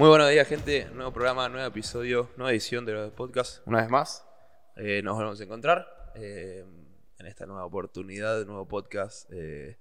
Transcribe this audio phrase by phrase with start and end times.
[0.00, 0.86] Muy buenos días, gente.
[0.94, 3.60] Nuevo programa, nuevo episodio, nueva edición de los podcasts.
[3.66, 4.26] Una vez más,
[4.76, 6.64] eh, nos volvemos a encontrar eh,
[7.18, 9.30] en esta nueva oportunidad, nuevo podcast.
[9.30, 9.76] Eh,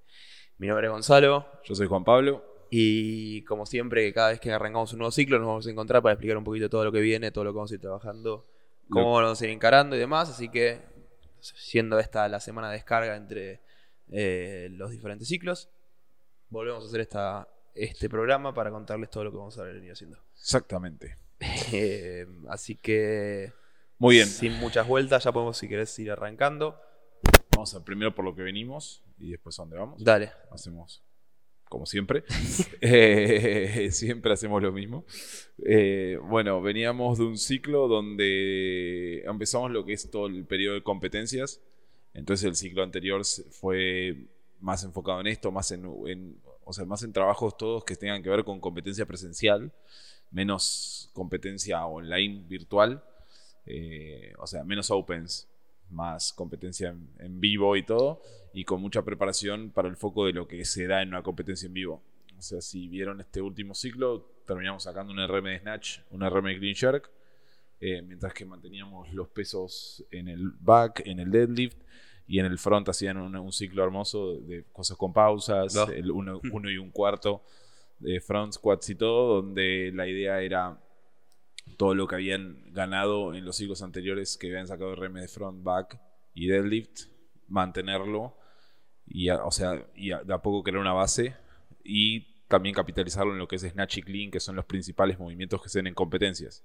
[0.58, 1.48] mi nombre es Gonzalo.
[1.64, 2.44] Yo soy Juan Pablo.
[2.70, 6.12] Y como siempre, cada vez que arrancamos un nuevo ciclo, nos vamos a encontrar para
[6.16, 8.46] explicar un poquito todo lo que viene, todo lo que vamos a ir trabajando,
[8.90, 10.30] cómo vamos a ir encarando y demás.
[10.30, 10.82] Así que,
[11.40, 13.62] siendo esta la semana de descarga entre
[14.10, 15.70] los diferentes ciclos,
[16.50, 17.48] volvemos a hacer esta
[17.80, 20.18] este programa para contarles todo lo que vamos a venir haciendo.
[20.34, 21.18] Exactamente.
[21.72, 23.54] Eh, así que.
[23.98, 24.28] Muy bien.
[24.28, 26.78] Sin muchas vueltas, ya podemos, si querés, ir arrancando.
[27.56, 30.04] Vamos a primero por lo que venimos y después a dónde vamos.
[30.04, 30.32] Dale.
[30.52, 31.02] Hacemos
[31.70, 32.24] como siempre.
[32.82, 35.06] Eh, siempre hacemos lo mismo.
[35.66, 40.84] Eh, bueno, veníamos de un ciclo donde empezamos lo que es todo el periodo de
[40.84, 41.62] competencias.
[42.14, 43.22] Entonces el ciclo anterior
[43.52, 44.28] fue
[44.60, 46.40] más enfocado en esto, más en
[46.70, 49.72] o sea, más en trabajos todos que tengan que ver con competencia presencial,
[50.30, 53.04] menos competencia online virtual,
[53.66, 55.48] eh, o sea, menos opens,
[55.90, 58.22] más competencia en, vivo y todo,
[58.54, 61.66] y con mucha preparación para el foco de lo que se da en una competencia
[61.66, 62.04] en vivo.
[62.38, 66.46] O sea, si vieron este último ciclo, terminamos sacando un RM de Snatch, un RM
[66.46, 67.10] de Green Shark,
[67.82, 71.80] eh, mientras que manteníamos los pesos en el back, en el deadlift,
[72.30, 76.40] y en el front hacían un, ciclo hermoso de cosas con pausas, el uno,
[76.70, 77.42] y un cuarto
[77.98, 80.80] de front squats y todo, donde la idea era
[81.76, 85.64] todo lo que habían ganado en los ciclos anteriores que habían sacado RM de front,
[85.64, 86.00] back
[86.36, 87.08] y deadlift,
[87.48, 88.38] mantenerlo
[89.08, 91.36] y o sea, y de a poco crear una base
[91.84, 95.64] y también capitalizarlo en lo que es snatch y clean, que son los principales movimientos
[95.64, 96.64] que se ven en competencias.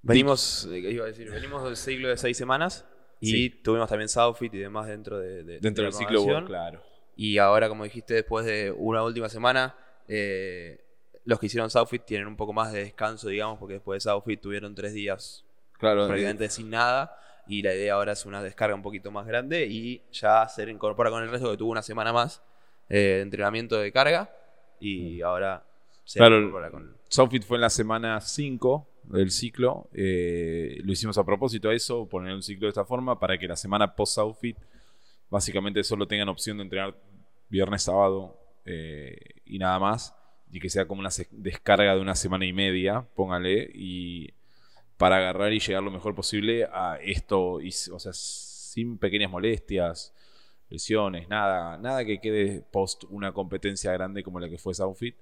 [0.00, 2.86] Venimos, eh, iba a decir, venimos del ciclo de seis semanas
[3.20, 6.82] y tuvimos también Southfit y demás dentro de, dentro del ciclo claro.
[7.16, 9.74] Y ahora, como dijiste, después de una última semana,
[10.08, 10.82] eh,
[11.24, 14.40] los que hicieron Southfit tienen un poco más de descanso, digamos, porque después de Southfit
[14.40, 15.44] tuvieron tres días
[15.78, 17.16] claro, prácticamente sin nada.
[17.46, 21.10] Y la idea ahora es una descarga un poquito más grande y ya se incorpora
[21.10, 22.42] con el resto que tuvo una semana más
[22.88, 24.30] eh, de entrenamiento de carga.
[24.78, 25.24] Y mm.
[25.24, 25.64] ahora
[26.04, 26.99] se claro, con.
[27.10, 29.90] Southfit fue en la semana 5 del ciclo.
[29.92, 33.48] Eh, lo hicimos a propósito a eso, poner un ciclo de esta forma para que
[33.48, 34.56] la semana post-outfit
[35.28, 36.96] básicamente solo tengan opción de entrenar
[37.48, 40.14] viernes, sábado eh, y nada más.
[40.52, 44.32] Y que sea como una descarga de una semana y media, póngale, y
[44.96, 50.14] para agarrar y llegar lo mejor posible a esto, y, o sea, sin pequeñas molestias,
[50.68, 55.16] lesiones, nada, nada que quede post una competencia grande como la que fue Southfit.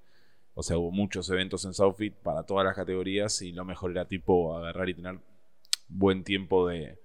[0.59, 4.03] O sea, hubo muchos eventos en Southfit para todas las categorías y lo mejor era
[4.03, 5.17] tipo agarrar y tener
[5.87, 6.99] buen tiempo de,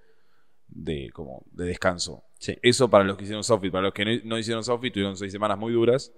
[0.66, 2.24] de, como, de descanso.
[2.62, 3.70] Eso para los que hicieron Southfit.
[3.70, 6.12] Para los que no, hicieron Southfit tuvieron seis semanas muy duras.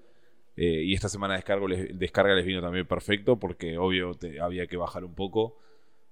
[0.57, 4.41] Eh, y esta semana de descarga les, descarga les vino también perfecto porque obvio te,
[4.41, 5.59] había que bajar un poco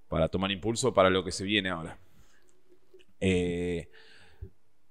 [0.09, 1.97] para tomar impulso para lo que se viene ahora.
[3.21, 3.89] Eh,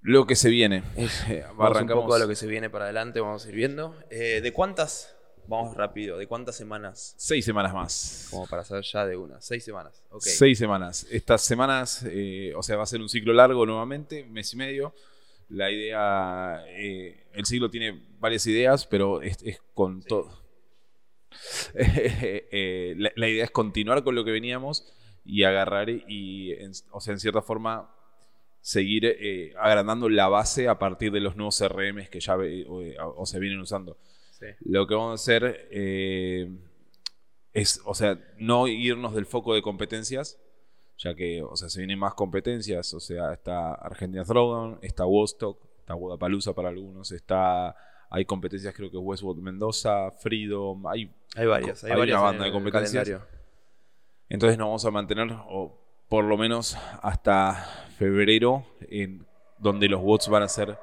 [0.01, 0.81] lo que se viene.
[1.55, 3.95] Vamos un poco a lo que se viene para adelante, vamos a ir viendo.
[4.09, 5.15] Eh, ¿De cuántas
[5.47, 6.17] Vamos rápido.
[6.17, 7.15] ¿De cuántas semanas?
[7.17, 8.27] Seis semanas más.
[8.31, 9.41] Como para saber ya de una.
[9.41, 10.03] Seis semanas.
[10.19, 11.05] Seis semanas.
[11.11, 14.93] Estas semanas, eh, o sea, va a ser un ciclo largo nuevamente, mes y medio.
[15.49, 19.37] La idea, eh, el ciclo tiene varias ideas, pero es,
[19.73, 20.41] con todo.
[21.75, 24.93] Eh, la, idea es continuar con lo que veníamos
[25.25, 26.53] y agarrar y,
[26.91, 27.89] o sea, en cierta forma,
[28.61, 29.17] seguir
[29.57, 33.97] agrandando la base a partir de los nuevos CRMs que ya o se vienen usando.
[34.61, 36.49] Lo que vamos a hacer eh,
[37.53, 40.39] es, o sea, no irnos del foco de competencias,
[40.97, 45.59] ya que, o sea, se vienen más competencias, o sea, está Argentina Throwdown, está Wostock,
[45.79, 47.75] está Guadalajara para algunos, está
[48.13, 52.51] hay competencias creo que Westwood Mendoza, Freedom, hay, hay varias, hay, varias una banda de
[52.51, 53.09] competencias.
[54.29, 55.79] Entonces nos vamos a mantener o
[56.09, 57.55] por lo menos hasta
[57.97, 59.25] febrero en
[59.57, 60.77] donde los bots van a ser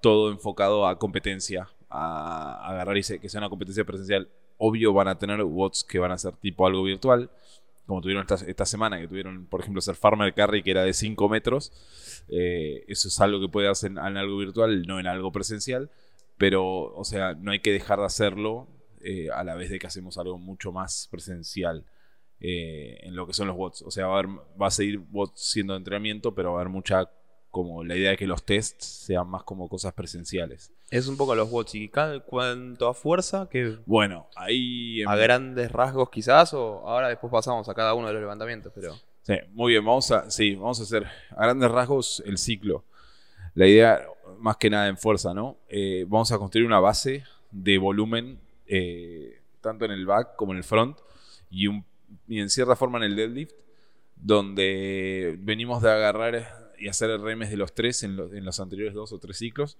[0.00, 4.28] todo enfocado a competencia, a, agarrar y que sea una competencia presencial,
[4.58, 7.30] obvio van a tener bots que van a ser tipo algo virtual,
[7.86, 11.28] como tuvieron esta, semana, que tuvieron, por ejemplo, ser Farmer Carry, que era de 5
[11.28, 11.72] metros.
[12.28, 15.90] Eh, eso es algo que puede hacer en, algo virtual, no en algo presencial.
[16.38, 18.68] Pero, o sea, no hay que dejar de hacerlo
[19.02, 21.84] eh, a la vez de que hacemos algo mucho más presencial
[22.38, 23.82] eh, en lo que son los bots.
[23.82, 24.26] O sea, va a,
[24.60, 27.10] va a seguir bots siendo de entrenamiento, pero va a haber mucha
[27.50, 30.72] como la idea de que los tests sean más como cosas presenciales.
[30.90, 31.74] Es un poco los bots.
[31.74, 31.90] ¿Y
[32.26, 33.48] cuánto a fuerza?
[33.50, 35.02] que Bueno, ahí...
[35.02, 38.94] A grandes rasgos quizás, o ahora después pasamos a cada uno de los levantamientos, pero...
[39.22, 42.84] Sí, muy bien, vamos a, sí, vamos a hacer a grandes rasgos el ciclo.
[43.54, 44.00] La idea,
[44.38, 45.58] más que nada en fuerza, ¿no?
[45.68, 50.58] Eh, vamos a construir una base de volumen eh, tanto en el back como en
[50.58, 50.96] el front,
[51.50, 51.84] y, un,
[52.28, 53.52] y en cierta forma en el deadlift,
[54.16, 56.34] donde venimos de agarrar
[56.80, 59.78] y hacer RMs de los tres en, en los anteriores dos o tres ciclos.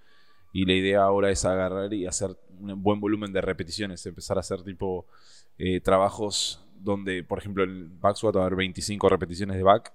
[0.52, 4.40] Y la idea ahora es agarrar y hacer un buen volumen de repeticiones, empezar a
[4.40, 5.06] hacer tipo
[5.58, 9.92] eh, trabajos donde, por ejemplo, el back squat va a haber 25 repeticiones de back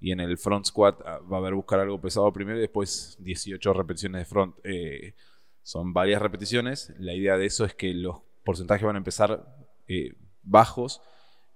[0.00, 3.16] y en el front squat ah, va a haber buscar algo pesado primero y después
[3.20, 4.56] 18 repeticiones de front.
[4.64, 5.14] Eh,
[5.62, 6.92] son varias repeticiones.
[6.98, 9.46] La idea de eso es que los porcentajes van a empezar
[9.88, 11.00] eh, bajos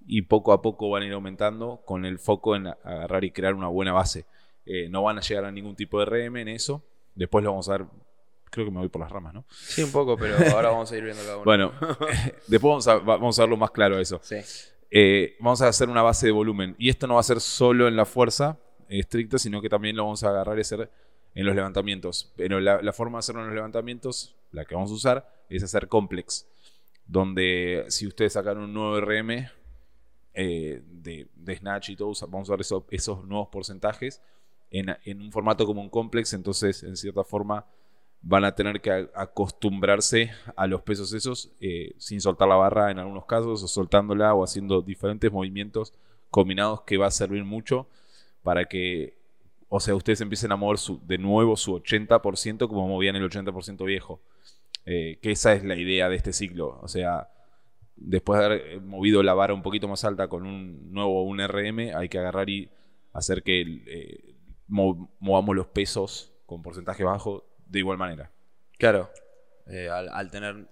[0.07, 3.55] y poco a poco van a ir aumentando con el foco en agarrar y crear
[3.55, 4.25] una buena base.
[4.90, 6.82] No van a llegar a ningún tipo de RM en eso.
[7.14, 7.87] Después lo vamos a ver
[8.50, 9.44] creo que me voy por las ramas, ¿no?
[9.49, 11.44] Sí, un poco, pero ahora vamos a ir viendo cada uno.
[11.44, 11.72] Bueno,
[12.49, 14.20] después vamos a, vamos a verlo más claro eso.
[14.22, 14.37] Sí.
[14.90, 16.75] Eh, vamos a hacer una base de volumen.
[16.78, 18.58] Y esto no va a ser solo en la fuerza
[18.88, 20.90] estricta, sino que también lo vamos a agarrar y hacer
[21.34, 22.32] en los levantamientos.
[22.37, 25.87] Pero la, forma de hacerlo en los levantamientos, la que vamos a usar, es hacer
[25.87, 26.49] complex.
[27.06, 29.49] Donde si ustedes sacan un nuevo RM
[30.34, 34.20] eh, de, Snatch y todo, vamos a usar esos nuevos porcentajes
[34.70, 36.32] en, un formato como un complex.
[36.32, 37.67] Entonces, en cierta forma
[38.22, 42.99] van a tener que acostumbrarse a los pesos esos eh, sin soltar la barra en
[42.99, 45.94] algunos casos o soltándola o haciendo diferentes movimientos
[46.28, 47.88] combinados que va a servir mucho
[48.43, 49.17] para que,
[49.69, 54.20] o sea, ustedes empiecen a mover de nuevo su 80% como movían el 80% viejo.
[54.87, 56.78] Eh, que esa es la idea de este ciclo.
[56.82, 57.28] O sea,
[57.96, 61.38] después de haber eh, movido la vara un poquito más alta con un nuevo un
[61.38, 62.70] RM, hay que agarrar y
[63.12, 64.30] hacer que
[64.70, 68.31] movamos los pesos con porcentaje bajo de igual manera.
[68.78, 69.11] Claro,
[69.67, 70.67] eh, al, tener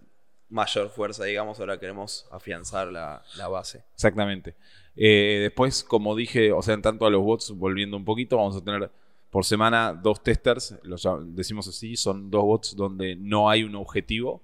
[0.49, 3.85] mayor fuerza, digamos, ahora queremos afianzar la, base.
[3.95, 4.57] Exactamente.
[4.97, 8.57] Eh, después, como dije, o sea, en tanto a los bots, volviendo un poquito, vamos
[8.57, 8.91] a tener
[9.31, 14.43] por semana dos testers, los decimos así, son dos bots donde no hay un objetivo.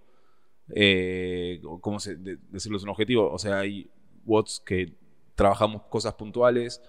[0.68, 3.30] Eh, ¿Cómo se, decirlo es un objetivo?
[3.30, 3.90] O sea, hay
[4.24, 4.92] bots que
[5.34, 6.82] trabajamos cosas puntuales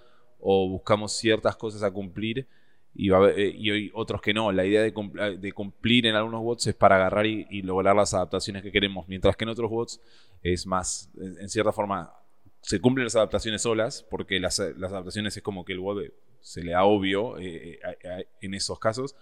[0.48, 2.48] o buscamos ciertas cosas a cumplir
[2.94, 4.52] y, eh, y otros que no.
[4.52, 4.94] La idea de,
[5.40, 9.36] de, cumplir en algunos bots es para agarrar y, lograr las adaptaciones que queremos, mientras
[9.36, 10.00] que en otros bots
[10.44, 12.14] es más, en, cierta forma,
[12.62, 16.64] se cumplen las adaptaciones solas, porque las, las adaptaciones es como que el bot se
[16.64, 19.16] le da obvio eh, eh, en esos casos,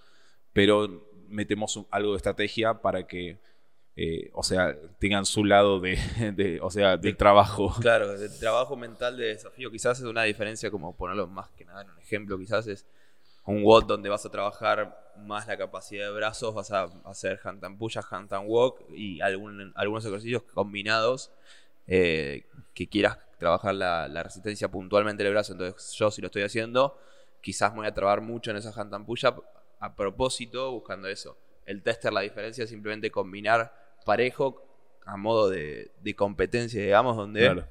[0.52, 3.40] pero metemos algo de estrategia para que...
[4.34, 5.98] o sea, tengan su lado de,
[6.36, 7.74] de o sea, del trabajo.
[7.82, 9.72] Claro, del trabajo mental de desafío.
[9.72, 12.86] Quizás es una diferencia, como ponerlo más que nada en un ejemplo, quizás es
[13.46, 17.64] un WOD donde vas a trabajar más la capacidad de brazos, vas a hacer hand
[17.64, 21.32] and push, hand and walk y algunos ejercicios combinados
[21.88, 25.54] eh, que quieras trabajar la, resistencia puntualmente del brazo.
[25.54, 26.98] Entonces yo si lo estoy haciendo,
[27.42, 29.44] quizás me voy a trabajar mucho en esa hand and push up
[29.80, 31.38] a propósito buscando eso.
[31.66, 34.64] El tester, la diferencia es simplemente combinar parejo
[35.06, 37.64] a modo de, competencia, digamos, donde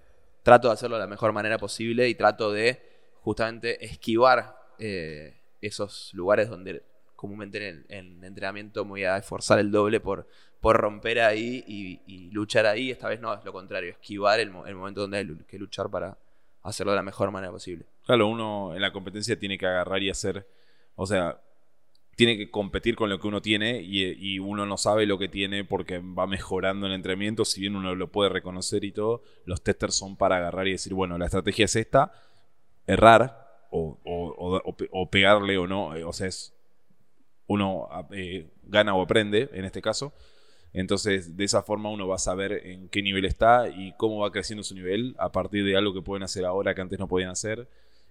[0.43, 2.82] trato de hacerlo de la mejor manera posible y trato de
[3.20, 6.82] justamente esquivar eh, esos lugares donde
[7.14, 10.26] comúnmente en, el, entrenamiento me voy a esforzar el doble por,
[10.61, 12.90] por romper ahí y, luchar ahí.
[12.90, 16.19] Esta vez no, es lo contrario, esquivar el, momento donde hay que luchar para
[16.62, 17.87] hacerlo de la mejor manera posible.
[18.05, 20.46] Claro, uno en la competencia tiene que agarrar y hacer,
[20.96, 21.41] o sea,
[22.24, 25.26] tiene que competir con lo que uno tiene y, y, uno no sabe lo que
[25.26, 29.60] tiene porque va mejorando el entrenamiento, si bien uno lo puede reconocer y todo, los
[29.60, 32.12] testers son para agarrar y decir, bueno, la estrategia es esta,
[32.86, 35.96] errar, o, pegarle o no.
[35.96, 36.55] Eh, o sea, es
[37.48, 40.12] uno eh, gana o aprende en este caso.
[40.72, 44.31] Entonces, de esa forma uno va a saber en qué nivel está y cómo va
[44.31, 47.31] creciendo su nivel a partir de algo que pueden hacer ahora que antes no podían
[47.31, 47.69] hacer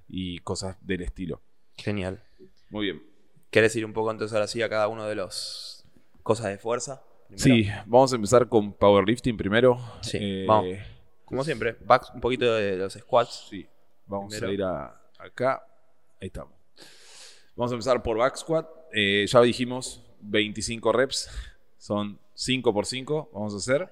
[0.09, 1.39] y cosas del estilo.
[1.77, 2.21] Genial.
[2.69, 3.10] Muy bien.
[3.51, 5.83] ¿Quieres ir un poco entonces ahora sí a cada uno de los
[6.23, 7.03] cosas de fuerza?
[7.35, 9.77] Sí, vamos a empezar con powerlifting primero.
[10.01, 10.77] Sí, eh, vamos.
[11.25, 13.47] Como siempre, back, un poquito de los squats.
[13.49, 13.67] Sí,
[14.07, 15.65] vamos a ir a, acá.
[16.21, 16.53] Ahí estamos.
[17.55, 18.67] Vamos a empezar por back squat.
[18.93, 21.29] Eh, ya dijimos 25 reps.
[21.77, 23.31] Son 5 por 5.
[23.33, 23.89] Vamos a hacer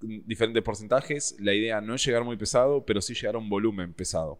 [0.00, 1.36] diferentes porcentajes.
[1.40, 4.38] La idea no es llegar muy pesado, pero sí llegar a un volumen pesado.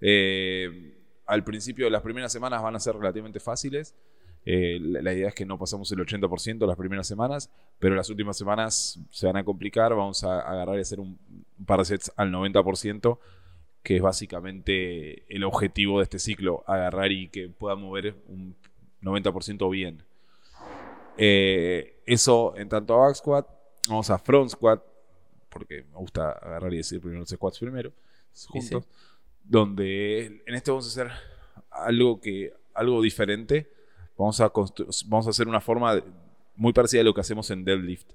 [0.00, 0.94] Eh,
[1.30, 3.94] al principio, las primeras semanas van a ser relativamente fáciles.
[4.44, 8.36] Eh, la, idea es que no pasemos el 80% las primeras semanas, pero las últimas
[8.36, 9.94] semanas se van a complicar.
[9.94, 11.18] Vamos a agarrar y hacer un
[11.66, 13.18] par de sets al 90%
[13.82, 18.54] que es básicamente el objetivo de este ciclo, agarrar y que pueda mover un
[19.00, 20.02] 90% bien.
[21.16, 23.46] Eh, eso en tanto a back squat,
[23.88, 24.82] vamos a front squat,
[25.48, 27.92] porque me gusta agarrar y decir primero los squats primero,
[28.48, 28.86] juntos,
[29.50, 31.12] donde en este vamos a hacer
[31.70, 33.68] algo, que, algo diferente,
[34.16, 34.52] vamos a,
[35.06, 36.00] vamos a hacer una forma
[36.54, 38.08] muy parecida a lo que hacemos en deadlift.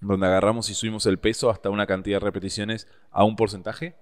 [0.00, 3.94] donde agarramos y subimos el peso hasta una cantidad de repeticiones a un porcentaje.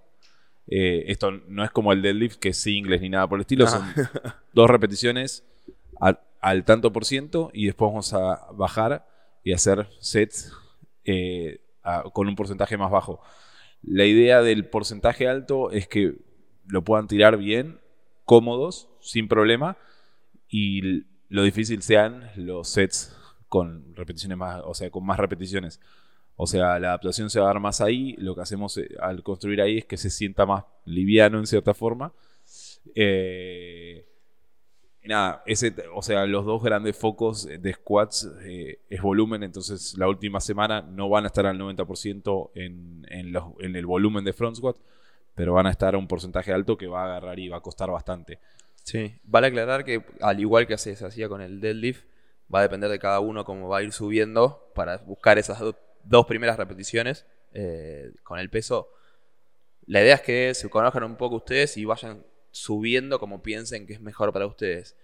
[0.67, 3.67] Eh, esto no es como el deadlift, que es singles ni nada por el estilo,
[3.67, 3.85] son
[4.55, 5.45] dos repeticiones
[6.01, 9.07] al, al tanto por ciento y después vamos a bajar
[9.43, 10.53] y hacer sets
[11.05, 13.21] eh, a- con un porcentaje más bajo.
[13.87, 16.17] La idea del porcentaje alto es que
[16.67, 17.81] lo puedan tirar bien,
[18.25, 19.77] cómodos, sin problema,
[20.49, 23.17] y lo difícil sean los sets
[23.49, 25.81] con repeticiones más, o sea, con más repeticiones.
[26.37, 28.15] O sea, la adaptación se va a dar más ahí.
[28.19, 31.75] Lo que hacemos eh, al construir ahí es que se sienta más liviano en cierta
[31.75, 32.13] forma.
[32.95, 34.07] Eh,
[35.09, 40.09] nada, ese, o sea, los dos grandes focos de squats eh, es volumen, entonces la
[40.09, 44.33] última semana no van a estar al 90% en, en, los- en el volumen de
[44.33, 44.77] front squat,
[45.35, 47.61] pero van a estar a un porcentaje alto que va a agarrar y va a
[47.61, 48.39] costar bastante.
[48.83, 52.05] Sí, vale aclarar que al igual que se hacía con el deadlift,
[52.55, 55.79] va a depender de cada uno cómo va a ir subiendo para buscar esas do-
[56.05, 58.91] dos primeras repeticiones eh, con el peso.
[59.87, 63.95] La idea es que se conozcan un poco ustedes y vayan subiendo como piensen que
[63.95, 64.97] es mejor para ustedes.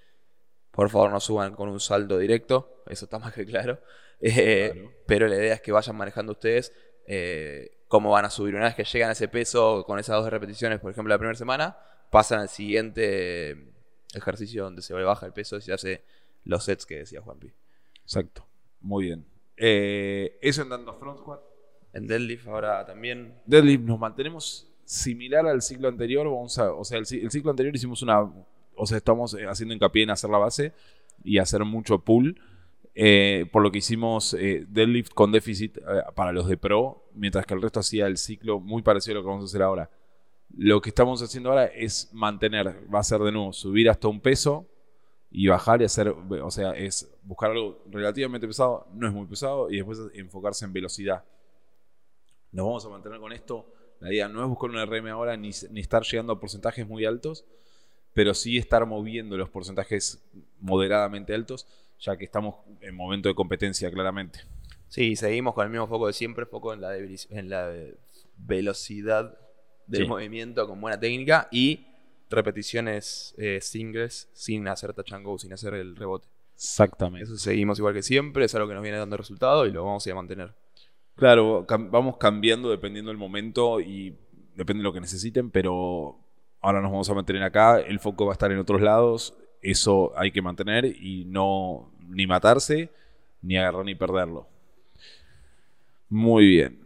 [0.70, 3.80] Por favor, no suban con un salto directo, eso está más que claro.
[4.20, 4.92] Eh, Claro.
[5.06, 6.72] Pero la idea es que vayan manejando ustedes
[7.06, 8.54] eh, cómo van a subir.
[8.54, 11.36] Una vez que llegan a ese peso con esas dos repeticiones, por ejemplo, la primera
[11.36, 11.76] semana,
[12.10, 13.72] pasan al siguiente eh,
[14.14, 16.04] ejercicio donde se baja el peso y se hace
[16.44, 17.52] los sets que decía Juanpi.
[18.02, 18.46] Exacto.
[18.80, 19.26] Muy bien.
[19.56, 21.40] Eh, eso en tanto front squat.
[21.92, 26.26] En deadlift ahora también Deadlift nos mantenemos similar al ciclo anterior.
[26.26, 28.22] Vamos a, o sea, el, ci- el ciclo anterior hicimos una.
[28.74, 30.72] O sea, estamos eh, haciendo hincapié en hacer la base
[31.22, 32.40] y hacer mucho pull.
[32.94, 35.78] eh, por lo que hicimos eh, deadlift con déficit
[36.14, 39.22] para los de pro, mientras que el resto hacía el ciclo muy parecido a lo
[39.22, 39.90] que vamos a hacer ahora.
[40.56, 44.20] Lo que estamos haciendo ahora es mantener, va a ser de nuevo subir hasta un
[44.20, 44.66] peso
[45.30, 49.70] y bajar y hacer, o sea, es buscar algo relativamente pesado, no es muy pesado,
[49.70, 51.24] y después enfocarse en velocidad.
[52.50, 53.72] Nos vamos a mantener con esto.
[54.00, 57.04] La idea no es buscar un RM ahora ni, ni estar llegando a porcentajes muy
[57.04, 57.44] altos,
[58.14, 60.22] pero sí estar moviendo los porcentajes
[60.60, 61.66] moderadamente altos,
[62.00, 64.40] ya que estamos en momento de competencia, claramente.
[64.88, 67.70] Sí, seguimos con el mismo foco de siempre, foco en la, debili- en la
[68.38, 69.38] velocidad
[69.86, 70.08] del Sí.
[70.08, 71.86] movimiento con buena técnica y
[72.30, 76.28] repeticiones eh, singles sin hacer touch and go, sin hacer el rebote.
[76.54, 77.24] Exactamente.
[77.24, 80.06] Eso seguimos igual que siempre, es algo que nos viene dando resultado y lo vamos
[80.06, 80.52] a ir a mantener.
[81.20, 84.16] Claro, cam- vamos cambiando dependiendo del momento y
[84.56, 86.16] depende de lo que necesiten, pero
[86.60, 90.12] ahora nos vamos a mantener acá, el foco va a estar en otros lados, eso
[90.16, 92.90] hay que mantener y no ni matarse,
[93.42, 94.48] ni agarrar ni perderlo.
[96.08, 96.80] Muy bien.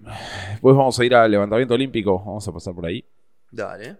[0.50, 3.02] Después vamos a ir al levantamiento olímpico, vamos a pasar por ahí.
[3.50, 3.96] Dale.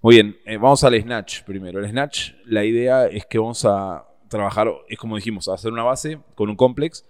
[0.00, 1.80] Muy bien, eh, vamos al snatch primero.
[1.80, 6.18] El snatch, la idea es que vamos a trabajar, es como dijimos, hacer una base
[6.34, 7.04] con un complex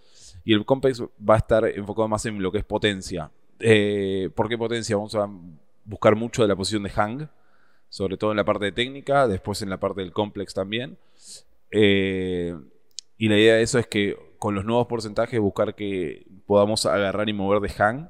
[0.47, 3.31] y el complex va a estar enfocado más en lo que es potencia.
[3.59, 4.97] Eh, ¿Por qué potencia?
[4.97, 5.29] Vamos a
[5.85, 7.29] buscar mucho de la posición de hang,
[7.89, 10.97] sobre todo en la parte de técnica, después en la parte del complex también.
[11.73, 12.57] Eh,
[13.19, 17.29] y la idea de eso es que con los nuevos porcentajes buscar que podamos agarrar
[17.29, 18.09] y mover de hang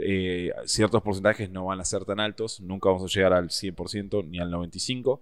[0.00, 4.26] eh, ciertos porcentajes no van a ser tan altos, nunca vamos a llegar al 100%
[4.26, 5.20] ni al 95%,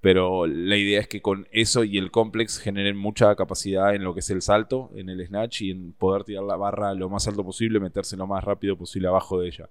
[0.00, 4.12] pero la idea es que con eso y el complex generen mucha capacidad en lo
[4.12, 7.26] que es el salto, en el snatch y en poder tirar la barra lo más
[7.26, 9.68] alto posible, meterse lo más rápido posible abajo de ella.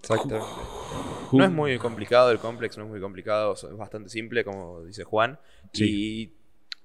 [0.00, 0.46] Exactamente.
[1.32, 5.04] No es muy complicado el complex, no es muy complicado, es bastante simple, como dice
[5.04, 5.38] Juan.
[5.72, 6.34] Sí.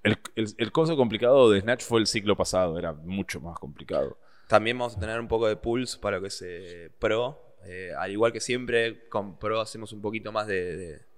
[0.03, 4.19] El, el, el coso complicado de snatch fue el ciclo pasado, era mucho más complicado.
[4.45, 7.55] Y también vamos a tener un poco de pulse para lo que es eh, pro.
[7.65, 11.14] Eh, al igual que siempre, con pro hacemos un poquito más de, de-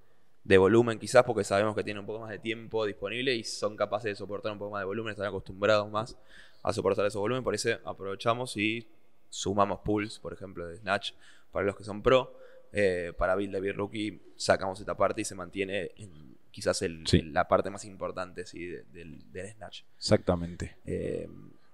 [0.48, 3.75] de volumen, quizás porque sabemos que tienen un poco más de tiempo disponible y son
[3.75, 6.18] capaces de soportar un poco más de volumen, están acostumbrados más
[6.63, 7.44] a soportar ese volumen.
[7.44, 8.88] Por eso aprovechamos y
[9.30, 11.12] sumamos pulse, por ejemplo, de snatch
[11.51, 12.34] para los que son pro.
[12.72, 17.22] Eh, para Build Beer Rookie sacamos esta parte y se mantiene en quizás el- Sí.
[17.24, 19.82] la parte más importante sí, de- del, del snatch.
[19.98, 20.75] Exactamente.
[20.86, 21.27] Eh,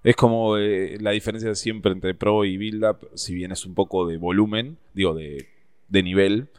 [0.06, 3.74] Es como eh, la diferencia siempre entre Pro y Build Up, si bien es un
[3.74, 5.48] poco de volumen, digo, de,
[5.88, 6.50] de nivel,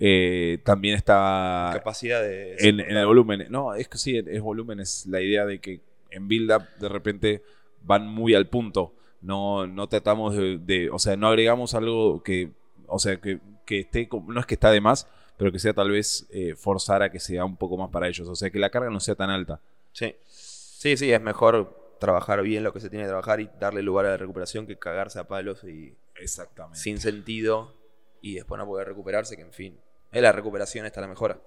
[0.00, 2.56] eh, también está capacidad de...
[2.58, 3.46] en, en el volumen.
[3.50, 5.80] No, es que sí, es volumen, es la idea de que
[6.10, 7.42] en Build Up de repente
[7.82, 8.94] van muy al punto.
[9.20, 12.50] No, no tratamos de, de- o sea, no agregamos algo que,
[12.86, 15.90] o sea, que, que esté, no es que está de más, pero que sea tal
[15.90, 18.26] vez eh, forzar a que sea un poco más para ellos.
[18.28, 19.60] O sea, que la carga no sea tan alta.
[19.92, 20.14] Sí.
[20.26, 24.06] sí, sí, es mejor trabajar bien lo que se tiene que trabajar y darle lugar
[24.06, 26.78] a la recuperación que cagarse a palos y Exactamente.
[26.78, 27.74] sin sentido
[28.22, 29.78] y después no poder recuperarse, que en fin,
[30.12, 31.40] es la recuperación está la mejora.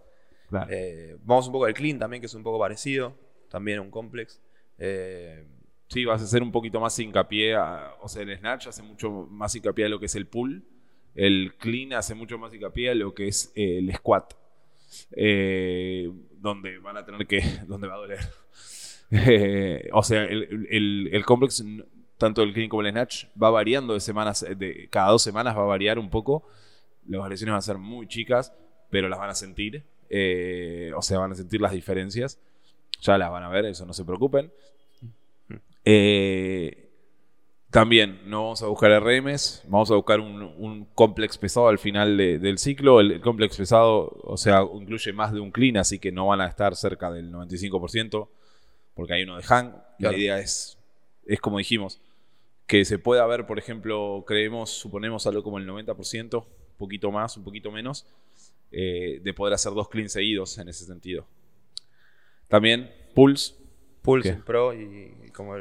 [0.49, 0.67] Claro.
[0.69, 3.15] Eh, vamos un poco al clean también, que es un poco parecido,
[3.49, 4.41] también un complex.
[4.77, 5.45] Eh,
[5.87, 9.55] sí, vas a hacer un poquito más hincapié, o sea, el snatch hace mucho más
[9.55, 10.65] hincapié a lo que es el pull,
[11.15, 14.33] el clean hace mucho más hincapié a lo que es eh, el squat,
[15.11, 18.19] eh, donde van a tener que, donde va a doler.
[19.11, 21.63] Eh, o sea, el, el, el complex,
[22.17, 25.61] tanto el clean como el snatch, va variando de semanas, de, cada dos semanas va
[25.61, 26.47] a variar un poco.
[27.07, 28.53] Las variaciones van a ser muy chicas,
[28.89, 29.83] pero las van a sentir.
[30.95, 32.39] o sea, van a sentir las diferencias.
[33.01, 34.51] Ya las van a ver, eso no se preocupen.
[35.85, 36.83] Eh,
[37.69, 42.17] también no vamos a buscar RMs, vamos a buscar un, un complex pesado al final
[42.17, 42.99] del ciclo.
[42.99, 46.47] El, complex pesado, o sea, incluye más de un clean, así que no van a
[46.47, 48.29] estar cerca del 95%,
[48.93, 49.73] porque hay uno de hang.
[49.97, 50.77] La idea es,
[51.25, 51.99] es como dijimos,
[52.67, 57.37] que se pueda ver, por ejemplo, creemos, suponemos algo como el 90%, un poquito más,
[57.37, 58.05] un poquito menos,
[58.71, 61.27] eh, de poder hacer dos cleans seguidos en ese sentido.
[62.47, 63.53] También Pulse.
[64.01, 65.55] Pulse Pro y, como,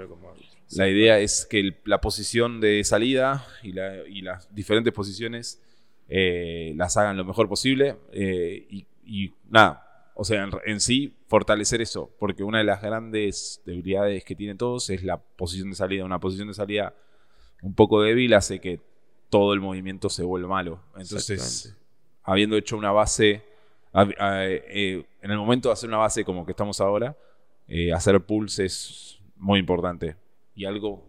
[0.71, 5.63] La idea es que la posición de salida y, las diferentes posiciones
[6.09, 7.97] eh, las hagan lo mejor posible.
[8.13, 8.67] Eh,
[9.05, 12.11] y, nada, o sea, en, sí, fortalecer eso.
[12.19, 16.05] Porque una de las grandes debilidades que tienen todos es la posición de salida.
[16.05, 16.95] Una posición de salida
[17.63, 18.81] un poco débil hace que
[19.33, 20.79] todo el movimiento se vuelva malo.
[20.95, 21.75] Entonces,
[22.23, 23.43] habiendo hecho una base
[24.29, 27.17] eh, en el momento de hacer una base como que estamos ahora,
[27.67, 30.17] eh, hacer pulse es muy importante.
[30.55, 31.03] Y algo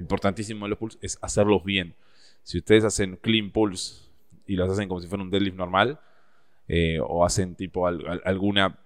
[0.00, 1.94] importantísimo de los pulls es hacerlos bien.
[2.42, 4.10] Si ustedes hacen clean pulse
[4.48, 6.00] y los hacen como si fuera un deadlift normal,
[6.66, 8.80] eh, o hacen tipo alguna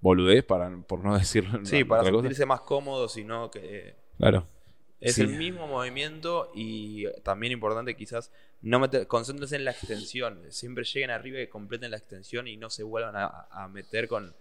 [0.00, 1.48] boludez, para, por no decir.
[1.64, 3.96] Sí, para sentirse más cómodos, sino que.
[4.18, 4.46] Claro.
[5.00, 8.30] Es el mismo movimiento y también importante quizás
[8.60, 10.44] no meter, concéntrense en la extensión.
[10.50, 14.34] Siempre lleguen arriba y completen la extensión y no se vuelvan a, meter con...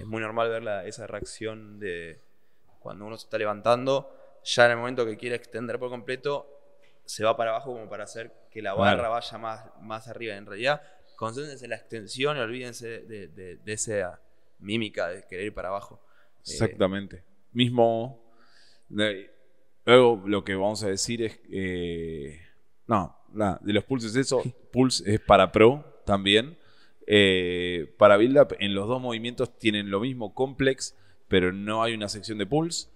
[0.00, 2.20] Es muy normal ver esa reacción de
[2.80, 6.50] cuando uno se está levantando, ya en el momento que quiere extender por completo,
[7.06, 10.34] se va para abajo como para hacer que la barra vaya más, más arriba.
[10.36, 10.82] En realidad,
[11.16, 14.20] concéntrense en la extensión y olvídense de, esa
[14.58, 15.98] mímica de querer ir para abajo.
[16.42, 17.24] Exactamente.
[17.52, 18.22] Mismo...
[19.84, 21.40] Luego lo que vamos a decir es.
[21.50, 22.40] Eh,
[22.86, 24.42] no, nada, de los pulses eso.
[24.72, 26.56] Pulse es para Pro también.
[27.06, 30.96] Eh, para Build Up, en los dos movimientos tienen lo mismo complex,
[31.28, 32.88] pero no hay una sección de pulse.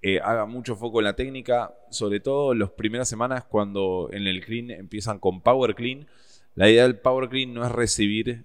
[0.00, 4.26] Eh, haga mucho foco en la técnica, sobre todo en las primeras semanas cuando en
[4.26, 6.06] el clean empiezan con power clean.
[6.54, 8.44] La idea del power clean no es recibir,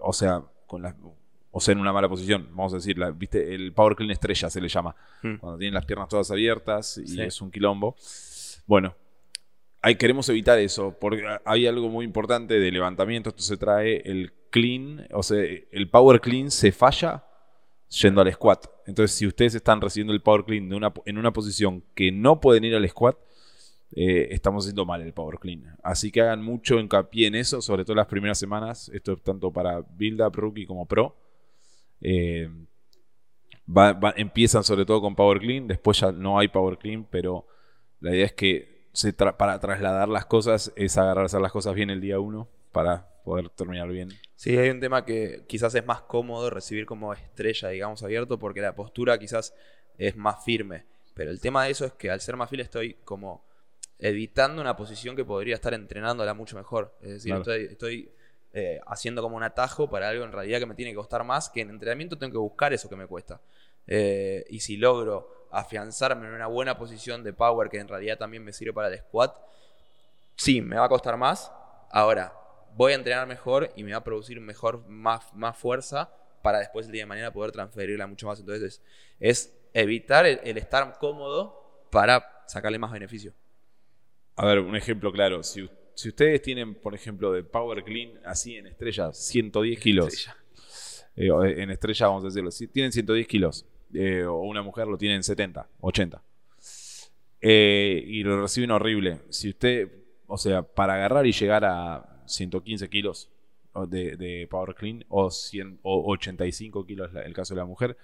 [0.00, 0.94] o sea, con las,
[1.50, 3.54] o sea, en una mala posición, vamos a decir, ¿viste?
[3.54, 5.36] el power clean estrella se le llama, hmm.
[5.36, 7.96] cuando tienen las piernas todas abiertas y es un quilombo.
[8.66, 8.94] Bueno,
[9.82, 14.32] ahí queremos evitar eso, porque hay algo muy importante de levantamiento, esto se trae el
[14.50, 17.24] clean, o sea, el power clean se falla
[17.88, 18.66] yendo al squat.
[18.86, 22.40] Entonces, si ustedes están recibiendo el power clean de una, en una posición que no
[22.40, 23.16] pueden ir al squat,
[23.92, 25.76] eh, estamos haciendo mal el power clean.
[25.82, 28.90] Así que hagan mucho hincapié en eso, sobre todo las primeras semanas.
[28.92, 31.16] Esto es tanto para build up, rookie como pro.
[32.00, 32.48] Eh,
[34.16, 37.46] empiezan sobre todo con Power Clean, después ya no hay Power Clean, pero
[38.00, 38.78] la idea es que
[39.36, 43.08] para trasladar las cosas es agarrar a hacer las cosas bien el día uno para
[43.24, 44.10] poder terminar bien.
[44.34, 48.60] Sí, hay un tema que quizás es más cómodo recibir como estrella, digamos, abierto, porque
[48.60, 49.54] la postura quizás
[49.98, 50.86] es más firme.
[51.14, 53.44] Pero el tema de eso es que al ser más firme estoy como
[53.98, 56.96] evitando una posición que podría estar entrenándola mucho mejor.
[57.02, 57.34] Es decir,
[57.70, 58.10] estoy
[58.52, 61.50] eh, haciendo como un atajo para algo en realidad que me tiene que costar más,
[61.50, 63.40] que en entrenamiento tengo que buscar eso que me cuesta.
[63.86, 68.44] Eh, y si logro afianzarme en una buena posición de power que en realidad también
[68.44, 69.34] me sirve para el squat,
[70.36, 71.52] sí, me va a costar más.
[71.90, 72.32] Ahora,
[72.74, 76.10] voy a entrenar mejor y me va a producir mejor, más, más fuerza
[76.42, 78.40] para después el día de mañana poder transferirla mucho más.
[78.40, 78.82] Entonces,
[79.20, 83.32] es, evitar el, estar cómodo para sacarle más beneficio.
[84.36, 85.42] A ver, un ejemplo claro.
[85.42, 90.28] Si si ustedes tienen, por ejemplo, de Power Clean, así en estrella, 110 kilos.
[91.16, 92.52] Eh, en estrella, vamos a decirlo.
[92.52, 96.22] Si tienen 110 kilos, eh, o una mujer lo tiene en 70, 80.
[97.40, 99.22] Eh, y lo reciben horrible.
[99.30, 99.90] Si usted,
[100.28, 103.28] o sea, para agarrar y llegar a 115 kilos
[103.88, 107.96] de, Power Clean, o, 100, o 85 kilos el caso de la mujer,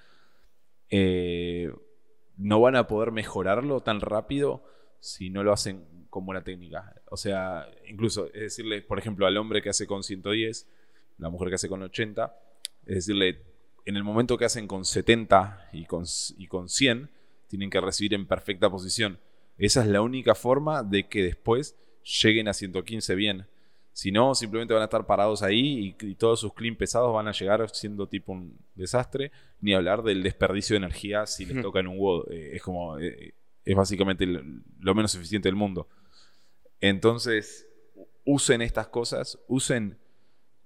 [2.39, 4.65] no van a poder mejorarlo tan rápido
[4.99, 6.95] si no lo hacen con buena técnica.
[7.11, 10.69] O sea, incluso es decirle, por ejemplo, al hombre que hace con 110,
[11.19, 12.33] la mujer que hace con 80,
[12.87, 13.43] es decirle,
[13.85, 16.05] en el momento que hacen con 70 y con,
[16.39, 17.11] y con 100,
[17.49, 19.19] tienen que recibir en perfecta posición.
[19.59, 21.77] Esa es la única forma de que después
[22.23, 23.47] lleguen a 115 bien.
[23.93, 27.33] Si no, simplemente van a estar parados ahí y, todos sus clean pesados van a
[27.33, 29.33] llegar siendo tipo un desastre.
[29.61, 32.31] Ni hablar del desperdicio de energía si les toca en un WOD.
[32.31, 35.89] Eh, es como, eh, es básicamente lo menos eficiente del mundo.
[36.87, 37.67] Entonces,
[38.27, 39.99] usen estas cosas, usen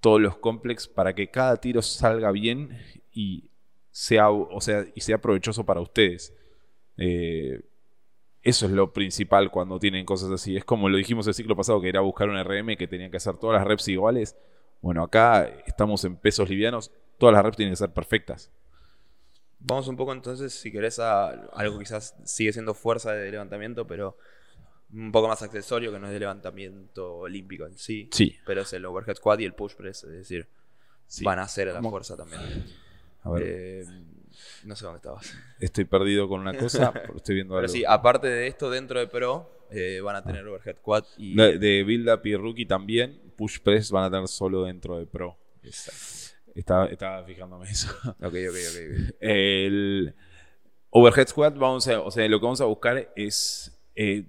[0.00, 2.76] todos los complex para que cada tiro salga bien
[3.12, 3.52] y
[3.92, 6.34] sea, o sea, y sea provechoso para ustedes.
[6.96, 7.62] Eh,
[8.42, 10.56] eso es lo principal cuando tienen cosas así.
[10.56, 13.18] Es como lo dijimos el ciclo pasado, que era buscar un RM que tenían que
[13.18, 14.36] hacer todas las reps iguales.
[14.80, 18.50] Bueno, acá estamos en pesos livianos, todas las reps tienen que ser perfectas.
[19.60, 24.16] Vamos un poco entonces, si querés, a algo quizás sigue siendo fuerza de levantamiento, pero
[24.92, 28.08] un poco más accesorio, que no es de levantamiento olímpico en sí.
[28.12, 28.36] Sí.
[28.46, 30.46] Pero es el overhead squat y el push press, es decir,
[31.22, 32.40] van a ser la fuerza también.
[33.22, 33.42] A ver.
[33.44, 33.84] Eh,
[34.64, 35.36] no sé dónde estabas.
[35.60, 37.62] Estoy perdido con una cosa, estoy viendo algo.
[37.62, 40.50] Pero sí, aparte de esto, dentro de Pro eh, van a tener ah.
[40.50, 41.34] overhead quad y...
[41.34, 45.36] De, Build Up y Rookie también, Push Press van a tener solo dentro de Pro.
[46.54, 47.88] Estaba, estaba fijándome eso.
[48.04, 49.14] Ok, ok, ok.
[49.20, 50.14] El
[50.90, 54.26] overhead squat, vamos a, o sea, lo que vamos a buscar es eh,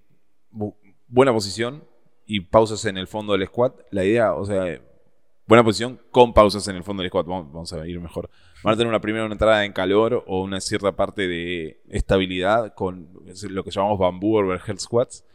[0.52, 1.84] buena posición
[2.26, 3.74] y pausas en el fondo del squat.
[3.92, 4.80] La idea, o sea,
[5.48, 7.26] buena posición con pausas en el fondo del squat.
[7.26, 8.30] Vamos, a ir mejor.
[8.64, 13.10] Van a tener una primera entrada en calor o una cierta parte de estabilidad con
[13.50, 15.26] lo que llamamos bambú overhead squats.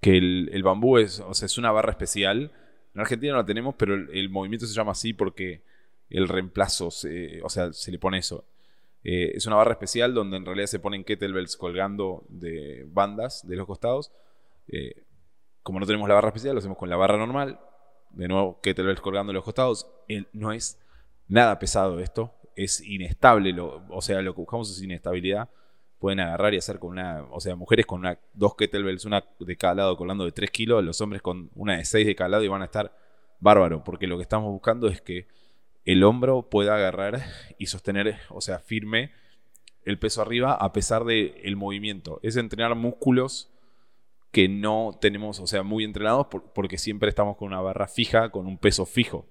[0.00, 2.52] Que el, bambú es, o sea, es una barra especial.
[2.94, 5.62] En Argentina no la tenemos, pero el, movimiento se llama así porque
[6.10, 8.44] el reemplazo, o sea, se le pone eso.
[9.04, 13.56] Eh, es una barra especial donde en realidad se ponen kettlebells colgando de bandas de
[13.56, 14.12] los costados.
[14.72, 15.04] Eh,
[15.62, 17.60] como no tenemos la barra especial, lo hacemos con la barra normal
[18.10, 19.88] de nuevo, que colgando los costados,
[20.32, 20.78] no es
[21.28, 25.48] nada pesado esto, es inestable, lo, o sea, lo que buscamos es inestabilidad.
[25.98, 29.56] Pueden agarrar y hacer con una, o sea, mujeres con una, dos kettlebells, una de
[29.56, 32.42] cada lado colgando de 3 kilos, los hombres con una de 6 de cada lado
[32.42, 32.92] y van a estar
[33.38, 35.28] bárbaro, porque lo que estamos buscando es que
[35.84, 37.22] el hombro pueda agarrar
[37.56, 39.12] y sostener, o sea, firme
[39.84, 42.18] el peso arriba a pesar del el movimiento.
[42.22, 43.52] Es entrenar músculos
[44.32, 48.46] que no tenemos, o sea, muy entrenados porque siempre estamos con una barra fija, con
[48.46, 49.26] un peso fijo.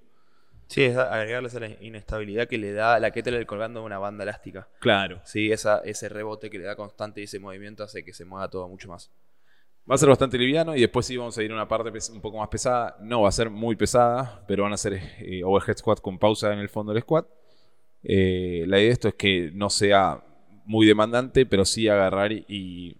[0.67, 4.69] Sí, es agregarle esa inestabilidad que le da la kettlebell colgando una banda elástica.
[4.79, 5.19] Claro.
[5.25, 8.47] Sí, esa, ese rebote que le da constante y ese movimiento hace que se mueva
[8.49, 9.11] todo mucho más.
[9.89, 12.21] Va a ser bastante liviano y después sí vamos a ir a una parte un
[12.21, 12.95] poco más pesada.
[13.01, 16.53] No va a ser muy pesada, pero van a ser eh, overhead squat con pausa
[16.53, 17.27] en el fondo del squat.
[18.03, 20.23] Eh, la idea de esto es que no sea
[20.65, 22.95] muy demandante, pero sí agarrar y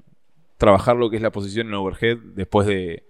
[0.61, 3.03] trabajar lo que es la posición en overhead después de,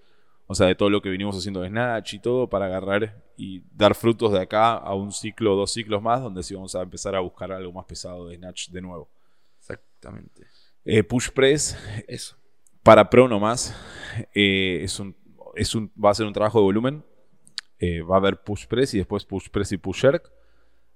[0.47, 3.61] o sea, de todo lo que venimos haciendo de Snatch y todo para agarrar y
[3.75, 6.81] dar frutos de acá a un ciclo o dos ciclos más donde sí vamos a
[6.81, 9.11] empezar a buscar algo más pesado de Snatch de nuevo.
[9.59, 10.47] Exactamente.
[10.85, 12.37] Eh, push Press, eso.
[12.83, 13.75] Para Pro nomás,
[14.33, 15.13] eh, es un,
[15.53, 17.03] es un, va a ser un trabajo de volumen.
[17.79, 20.31] Eh, va a haber Push Press y después Push Press y Push Jerk.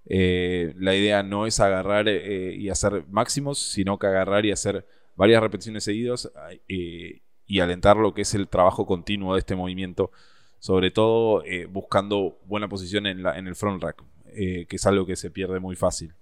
[0.05, 5.83] la idea no es agarrar y hacer máximos, sino que agarrar y hacer varias repeticiones
[5.83, 6.31] seguidas
[6.67, 10.11] eh, y alentar lo que es el trabajo continuo de este movimiento,
[10.59, 14.85] sobre todo eh, buscando buena posición en, la, en, el front rack, eh, que es
[14.85, 16.13] algo que se pierde muy fácil.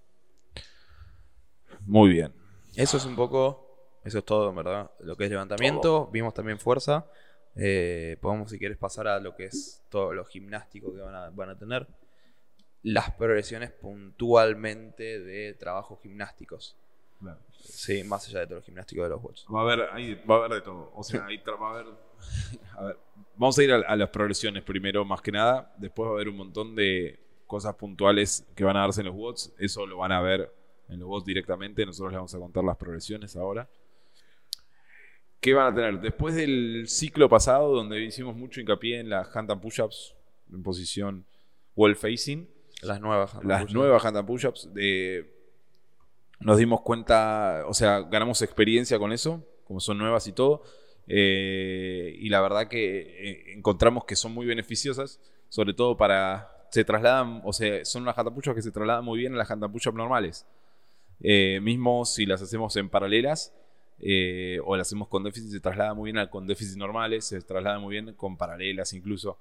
[1.85, 2.33] Muy bien.
[2.75, 4.91] Eso es un poco, eso es todo, ¿verdad?
[4.99, 7.05] Lo que es levantamiento, vimos también fuerza.
[8.21, 11.49] podemos, si quieres, pasar a lo que es todo lo gimnástico que van a, van
[11.49, 11.87] a tener.
[12.81, 16.77] Las progresiones puntualmente de trabajos gimnásticos.
[17.63, 19.41] Sí, más allá de todo lo gimnástico de los Watch.
[19.53, 19.79] Va a haber,
[20.29, 20.91] va a haber de todo.
[20.95, 21.85] O sea, ahí va a haber.
[22.77, 22.97] A ver,
[23.35, 25.73] vamos a ir a, las progresiones primero, más que nada.
[25.77, 29.15] Después va a haber un montón de cosas puntuales que van a darse en los
[29.15, 29.53] watts.
[29.57, 30.53] Eso lo van a ver
[30.89, 31.85] en los watts directamente.
[31.85, 33.67] Nosotros les vamos a contar las progresiones ahora.
[35.39, 35.99] ¿Qué van a tener?
[35.99, 40.15] Después del ciclo pasado, donde hicimos mucho hincapié en las hand and push-ups
[40.51, 41.25] en posición
[41.75, 42.47] wall facing.
[42.81, 45.32] Las nuevas hand Las nuevas hand and push-ups de
[46.39, 50.63] nos dimos cuenta, o sea, ganamos experiencia con eso, como son nuevas y todo.
[51.07, 55.19] Eh, y la verdad que eh, encontramos que son muy beneficiosas,
[55.49, 56.49] sobre todo para.
[56.71, 59.93] Se trasladan, o sea, son unas jantapuchas que se trasladan muy bien a las jantapuchas
[59.93, 60.47] normales.
[61.21, 63.53] Eh, mismo si las hacemos en paralelas
[64.65, 67.91] o las hacemos con déficit, se traslada muy bien con déficits normales, se traslada muy
[67.91, 69.37] bien con paralelas incluso.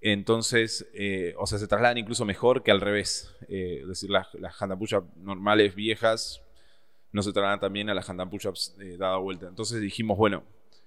[0.00, 3.34] Entonces, eh, o sea, se trasladan incluso mejor que al revés.
[3.48, 4.56] Eh, es decir, las, las
[5.16, 6.42] normales viejas
[7.12, 9.48] no se trasladan también a las hand push-ups eh, dada vuelta.
[9.48, 10.42] Entonces dijimos, bueno,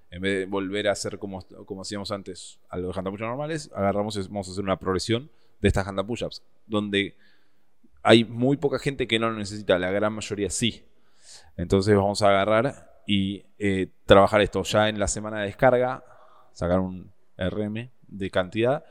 [0.09, 3.71] en vez de volver a hacer como, como hacíamos antes a los hand push-ups normales,
[3.75, 5.29] agarramos y vamos a hacer una progresión
[5.61, 7.15] de estas hand push-ups, donde
[8.01, 10.83] hay muy poca gente que no lo necesita, la gran mayoría sí.
[11.55, 13.43] Entonces vamos a agarrar y
[14.05, 16.03] trabajar esto ya en la semana de descarga,
[16.53, 18.83] sacar un RM de cantidad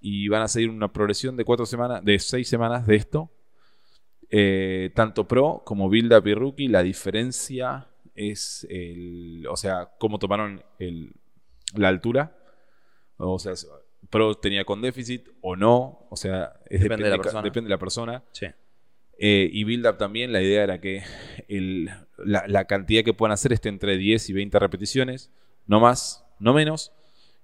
[0.00, 3.30] y van a seguir una progresión de cuatro semanas, de seis semanas de esto.
[4.32, 10.18] Eh, tanto pro como build up y rookie, la diferencia es el, o sea, cómo
[10.18, 11.12] tomaron el,
[11.74, 12.36] la altura.
[13.16, 13.52] O sea,
[14.08, 17.42] pro tenía con déficit o no, o sea, es Depende de la persona.
[17.42, 18.24] depende de la persona.
[18.32, 18.46] Sí.
[19.18, 21.02] Eh, y build up también, la idea era que
[21.48, 25.30] el- la, la cantidad que puedan hacer esté entre 10 y 20 repeticiones,
[25.66, 26.92] no más, no menos.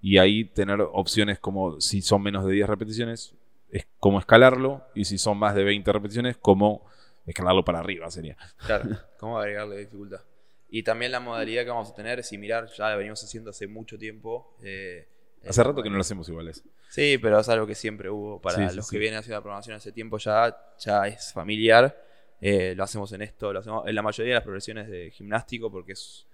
[0.01, 3.35] Y ahí tener opciones como si son menos de 10 repeticiones,
[3.71, 4.83] es como escalarlo.
[4.95, 6.85] Y si son más de 20 repeticiones, como
[7.27, 8.37] escalarlo para arriba sería.
[8.65, 8.85] Claro,
[9.19, 10.21] ¿cómo agregarle dificultad?
[10.69, 13.67] Y también la modalidad que vamos a tener es similar, ya la venimos haciendo hace
[13.67, 14.57] mucho tiempo.
[14.63, 15.07] eh,
[15.49, 16.65] Hace rato que no lo hacemos iguales.
[16.89, 18.41] Sí, pero es algo que siempre hubo.
[18.41, 18.93] Para Sí, sí, los sí.
[18.97, 22.05] que vienen haciendo la programación hace tiempo ya, ya es familiar.
[22.41, 25.71] Eh, lo hacemos en esto, lo hacemos en la mayoría de las progresiones de gimnástico
[25.71, 26.26] porque es,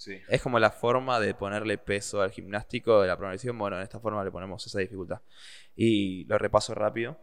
[0.00, 0.18] Sí.
[0.28, 3.58] es como la forma de ponerle peso al gimnástico de la programación.
[3.58, 5.20] Bueno, en esta forma le ponemos esa dificultad.
[5.76, 7.18] Y lo repaso rápido.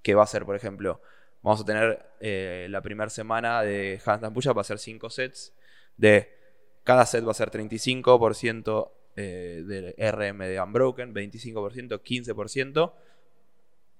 [0.00, 1.02] Que va a ser, por ejemplo,
[1.42, 5.54] vamos a tener eh, la primera semana de handstand push-up, va a ser 5 sets.
[5.98, 6.34] De
[6.82, 12.92] cada set va a ser 35% eh, de RM de Unbroken, 25%, 15%.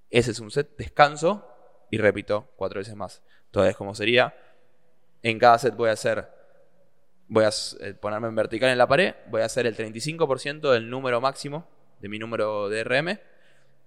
[0.08, 1.46] Ese es un set, descanso
[1.90, 3.22] y repito cuatro veces más.
[3.46, 4.34] Entonces, como sería,
[5.22, 6.28] en cada set voy a hacer,
[7.28, 10.90] voy a eh, ponerme en vertical en la pared, voy a hacer el 35% del
[10.90, 11.66] número máximo
[12.00, 13.18] de mi número de RM,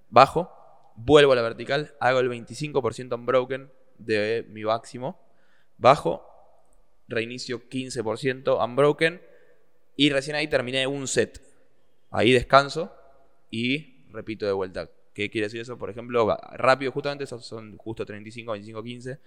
[0.09, 0.51] bajo,
[0.95, 5.19] vuelvo a la vertical, hago el 25% unbroken de mi máximo,
[5.77, 6.27] bajo,
[7.07, 9.21] reinicio 15% unbroken
[9.95, 11.41] y recién ahí terminé un set.
[12.09, 12.93] Ahí descanso
[13.49, 14.89] y repito de vuelta.
[15.13, 15.77] ¿Qué quiere decir eso?
[15.77, 19.19] Por ejemplo, rápido justamente, esos son justo 35, 25, 15.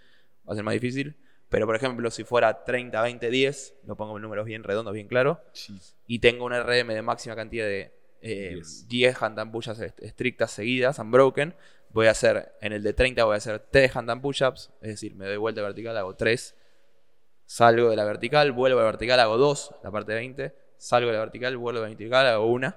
[0.48, 1.14] Va a ser más difícil.
[1.48, 5.07] Pero por ejemplo, si fuera 30, 20, 10, lo pongo en números bien redondos, bien
[5.09, 5.38] claros.
[6.07, 8.88] Y tengo un RM de máxima cantidad de eh, 10.
[8.88, 11.54] 10 hand and push-ups est- estrictas seguidas, unbroken.
[11.90, 14.72] Voy a hacer, en el de 30 voy a hacer 3 hand and push-ups.
[14.80, 16.57] Es decir, me doy vuelta vertical, hago 3.
[17.46, 20.54] Salgo de la vertical, vuelvo a la vertical, hago 2, la parte de 20.
[20.78, 22.74] Salgo de la vertical, vuelvo a la vertical, hago 1.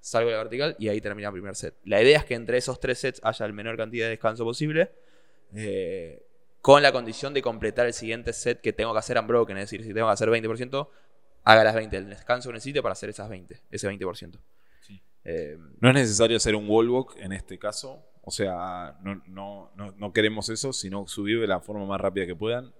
[0.00, 1.74] Salgo de la vertical y ahí termina el primer set.
[1.84, 4.90] La idea es que entre esos tres sets haya la menor cantidad de descanso posible.
[5.54, 6.22] eh,
[6.60, 9.56] con la condición de completar el siguiente set que tengo que hacer unbroken.
[9.58, 10.88] Es decir, si tengo que hacer 20%,
[11.44, 11.96] haga las 20.
[11.96, 14.38] El descanso que necesite para hacer esas 20, ese 20%.
[14.80, 15.00] Sí.
[15.24, 18.02] Eh, No es necesario hacer un wall walk en este caso.
[18.22, 22.26] O sea, no, no, no, no queremos eso, sino subir de la forma más rápida
[22.26, 22.72] que puedan.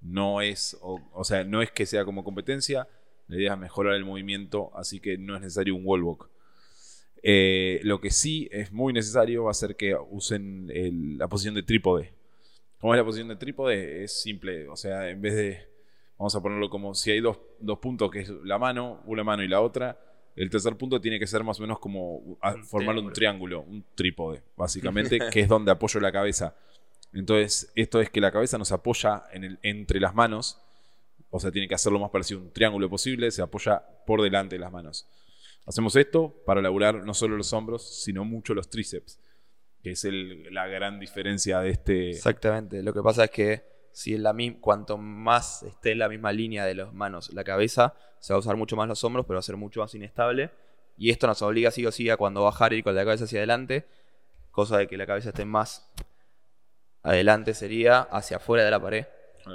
[0.00, 2.88] No es, o, o sea, no es que sea como competencia.
[3.28, 6.30] La idea es mejorar el movimiento, así que no es necesario un wall walk.
[7.22, 11.54] Eh, lo que sí es muy necesario va a ser que usen el- la posición
[11.54, 12.14] de trípode.
[12.80, 14.04] ¿Cómo es la posición de trípode?
[14.04, 15.68] Es simple, o sea, en vez de,
[16.18, 19.42] vamos a ponerlo como si hay dos, dos puntos, que es la mano, una mano
[19.42, 20.00] y la otra,
[20.34, 23.12] el tercer punto tiene que ser más o menos como formar un triángulo.
[23.12, 26.56] triángulo, un trípode, básicamente, que es donde apoyo la cabeza.
[27.12, 30.58] Entonces, esto es que la cabeza nos apoya en el, entre las manos,
[31.28, 34.22] o sea, tiene que hacer lo más parecido a un triángulo posible, se apoya por
[34.22, 35.06] delante de las manos.
[35.66, 39.18] Hacemos esto para laburar no solo los hombros, sino mucho los tríceps,
[39.82, 42.10] que es el- la gran diferencia de este...
[42.10, 42.82] Exactamente.
[42.82, 43.62] Lo que pasa es que
[43.92, 47.94] si en la cuanto más esté en la misma línea de las manos la cabeza,
[48.18, 50.50] se va a usar mucho más los hombros, pero va a ser mucho más inestable.
[50.96, 53.38] Y esto nos obliga sí o sí a cuando bajar ir con la cabeza hacia
[53.38, 53.86] adelante,
[54.50, 55.90] cosa de que la cabeza esté más
[57.02, 59.06] adelante sería hacia afuera de la pared.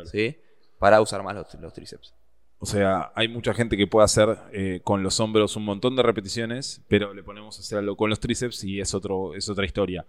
[0.05, 0.37] ¿sí?
[0.79, 2.13] Para usar más los, los tríceps.
[2.59, 6.03] O sea, hay mucha gente que puede hacer eh, con los hombros un montón de
[6.03, 10.05] repeticiones, pero le ponemos a hacerlo con los tríceps y es, otro, es otra historia.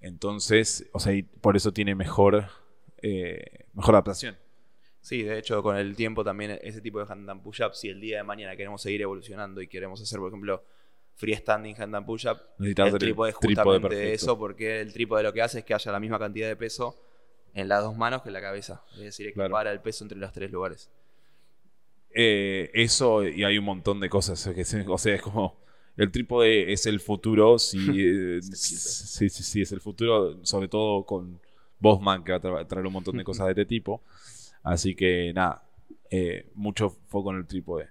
[0.00, 2.46] Entonces, o sea, y por eso tiene mejor,
[3.02, 4.36] eh, mejor adaptación.
[5.00, 8.00] Sí, de hecho, con el tiempo también ese tipo de hand and push-up, si el
[8.00, 10.64] día de mañana queremos seguir evolucionando y queremos hacer, por ejemplo,
[11.16, 14.14] freestanding hand and push-up, el trípode es trípode justamente perfecto.
[14.14, 16.98] eso, porque el trípode lo que hace es que haya la misma cantidad de peso
[17.52, 18.82] en las dos manos que en la cabeza.
[18.94, 19.48] Es decir, Claro.
[19.48, 20.90] equipara el peso entre los tres lugares.
[22.14, 24.48] Eh, eso y hay un montón de cosas.
[24.54, 25.56] que se- o sea, es como
[25.96, 27.56] el trípode es el futuro.
[27.96, 31.40] Eh, sí, sí, sí, es el futuro, sobre todo con
[31.80, 34.00] Bosman, que va a tra- traer un montón de cosas de este tipo.
[34.62, 35.62] Así que nada,
[36.10, 37.88] eh, mucho foco en el trípode.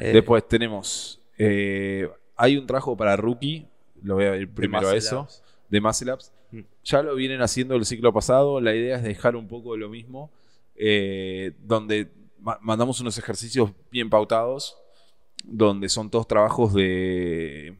[0.00, 1.20] Eh, Después tenemos.
[1.38, 3.66] eh, hay un trabajo para rookie.
[4.02, 5.26] Lo voy a ir primero a eso.
[5.70, 6.32] De Muscle Ups.
[6.50, 6.60] Mm.
[6.84, 8.60] Ya lo vienen haciendo el ciclo pasado.
[8.60, 10.30] La idea es dejar un poco de lo mismo.
[10.76, 12.08] eh, donde
[12.44, 14.76] ma- mandamos unos ejercicios bien pautados.
[15.42, 17.76] Donde son todos trabajos de.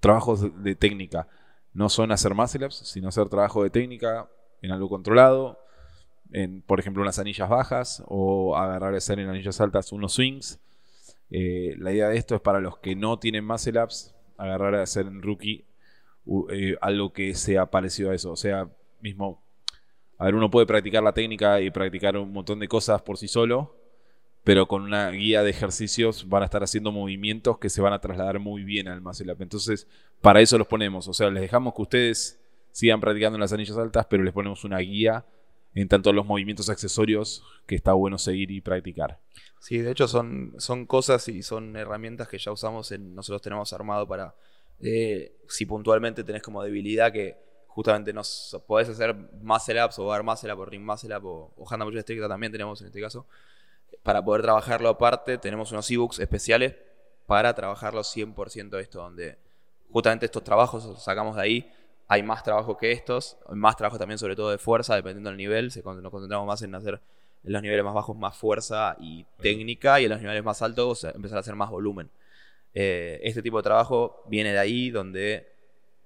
[0.00, 1.28] Trabajos de, técnica.
[1.72, 4.28] No son hacer muscle sino hacer trabajo de técnica
[4.62, 5.58] en algo controlado.
[6.32, 8.02] En, por ejemplo, unas anillas bajas.
[8.06, 10.60] O agarrar y hacer en anillas altas unos swings.
[11.30, 14.82] Eh, la idea de esto es para los que no tienen muscle ups, agarrar a
[14.82, 15.64] hacer en rookie
[16.50, 18.32] eh, algo que sea parecido a eso.
[18.32, 18.68] O sea,
[19.00, 19.42] mismo,
[20.20, 23.26] a ver, uno puede practicar la técnica y practicar un montón de cosas por sí
[23.26, 23.74] solo,
[24.44, 28.02] pero con una guía de ejercicios van a estar haciendo movimientos que se van a
[28.02, 29.34] trasladar muy bien al muscle.
[29.38, 29.88] Entonces,
[30.20, 31.08] para eso los ponemos.
[31.08, 32.38] O sea, les dejamos que ustedes
[32.70, 35.24] sigan practicando en las anillas altas, pero les ponemos una guía
[35.74, 39.20] en tanto los movimientos accesorios que está bueno seguir y practicar.
[39.58, 43.72] Sí, de hecho son, son cosas y son herramientas que ya usamos, en, nosotros tenemos
[43.72, 44.34] armado para,
[44.80, 50.22] eh, si puntualmente tenés como debilidad que justamente nos podés hacer muscle ups o bar
[50.22, 53.26] muscle up o ring muscle up o, o hand estricta también tenemos en este caso,
[54.02, 56.74] para poder trabajarlo aparte tenemos unos ebooks especiales
[57.26, 59.38] para trabajarlo 100% esto, donde
[59.90, 61.72] justamente estos trabajos los sacamos de ahí.
[62.08, 65.66] Hay más trabajo que estos, más trabajo también sobre todo de fuerza, dependiendo del nivel,
[65.66, 67.00] nos concentramos más en hacer
[67.44, 71.04] en los niveles más bajos más fuerza y técnica y en los niveles más altos
[71.04, 72.10] empezar a hacer más volumen.
[72.74, 75.52] Eh, este tipo de trabajo viene de ahí donde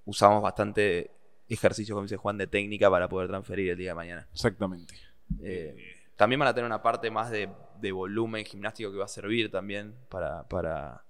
[0.04, 1.10] usamos bastante
[1.48, 4.28] ejercicio, como dice Juan, de técnica para poder transferir el día de mañana.
[4.32, 4.94] Exactamente.
[5.42, 5.76] Eh,
[6.16, 7.48] también van a tener una parte más de,
[7.92, 11.04] volumen gimnástico que va a servir también para, para,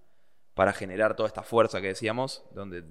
[0.55, 2.83] para generar toda esta fuerza que decíamos, donde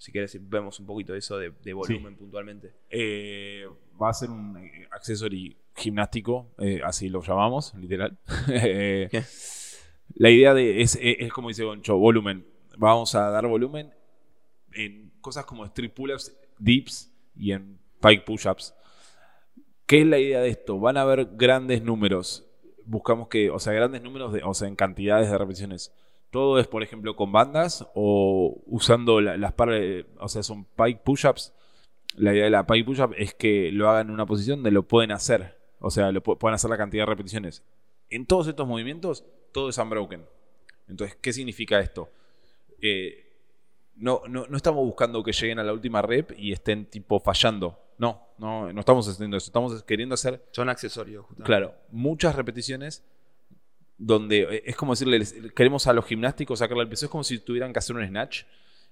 [0.00, 2.72] si quieres, vemos un poquito de eso de, volumen puntualmente.
[2.88, 3.68] Eh,
[4.00, 8.18] va a ser un eh, accesory gimnástico, eh, así lo llamamos, literal.
[10.14, 10.98] la idea de es,
[11.34, 12.46] como dice Goncho, volumen.
[12.78, 13.92] Vamos a dar volumen
[14.72, 18.74] en cosas como street pull-ups, dips y en pike push-ups.
[19.86, 20.78] ¿Qué es la idea de esto?
[20.78, 22.46] Van a haber grandes números.
[22.84, 25.92] Buscamos que, o sea, grandes números, de, o sea, en cantidades de repeticiones
[26.30, 31.52] todo es, por ejemplo, con bandas o usando las pares, o sea, son pike push-ups.
[32.16, 34.86] La idea de la pike push-up es que lo hagan en una posición donde lo
[34.86, 35.58] pueden hacer.
[35.80, 37.64] O sea, lo pueden hacer la cantidad de repeticiones.
[38.10, 40.24] En todos estos movimientos, todo es unbroken.
[40.88, 42.10] Entonces, ¿qué significa esto?
[42.80, 43.29] Eh,
[44.00, 47.78] no, no, no, estamos buscando que lleguen a la última rep y estén tipo fallando.
[47.98, 49.46] No, no, no estamos haciendo eso.
[49.46, 50.42] Estamos queriendo hacer.
[50.52, 51.46] Son accesorios, justamente.
[51.46, 53.04] Claro, muchas repeticiones
[53.98, 55.22] donde eh, es como decirle,
[55.54, 58.44] queremos a los gimnásticos sacarle el peso, es como si tuvieran que hacer un snatch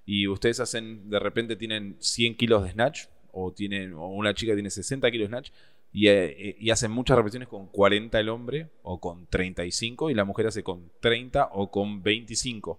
[0.04, 4.52] y ustedes hacen, de repente tienen 100 kilos de snatch o, tienen, o una chica
[4.52, 5.50] tiene 60 kilos de snatch
[5.90, 10.26] y, eh, y, hacen muchas repeticiones con 40 el hombre o con 35 y la
[10.26, 12.78] mujer hace con 30 o con 25.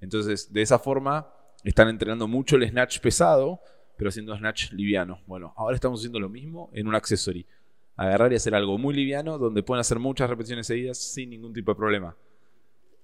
[0.00, 1.32] Entonces, de esa forma,
[1.64, 3.60] están entrenando mucho el snatch pesado,
[3.96, 5.20] pero haciendo snatch liviano.
[5.26, 7.46] Bueno, ahora estamos haciendo lo mismo en un accesory
[7.96, 11.72] agarrar y hacer algo muy liviano donde pueden hacer muchas repeticiones seguidas sin ningún tipo
[11.72, 12.16] de problema.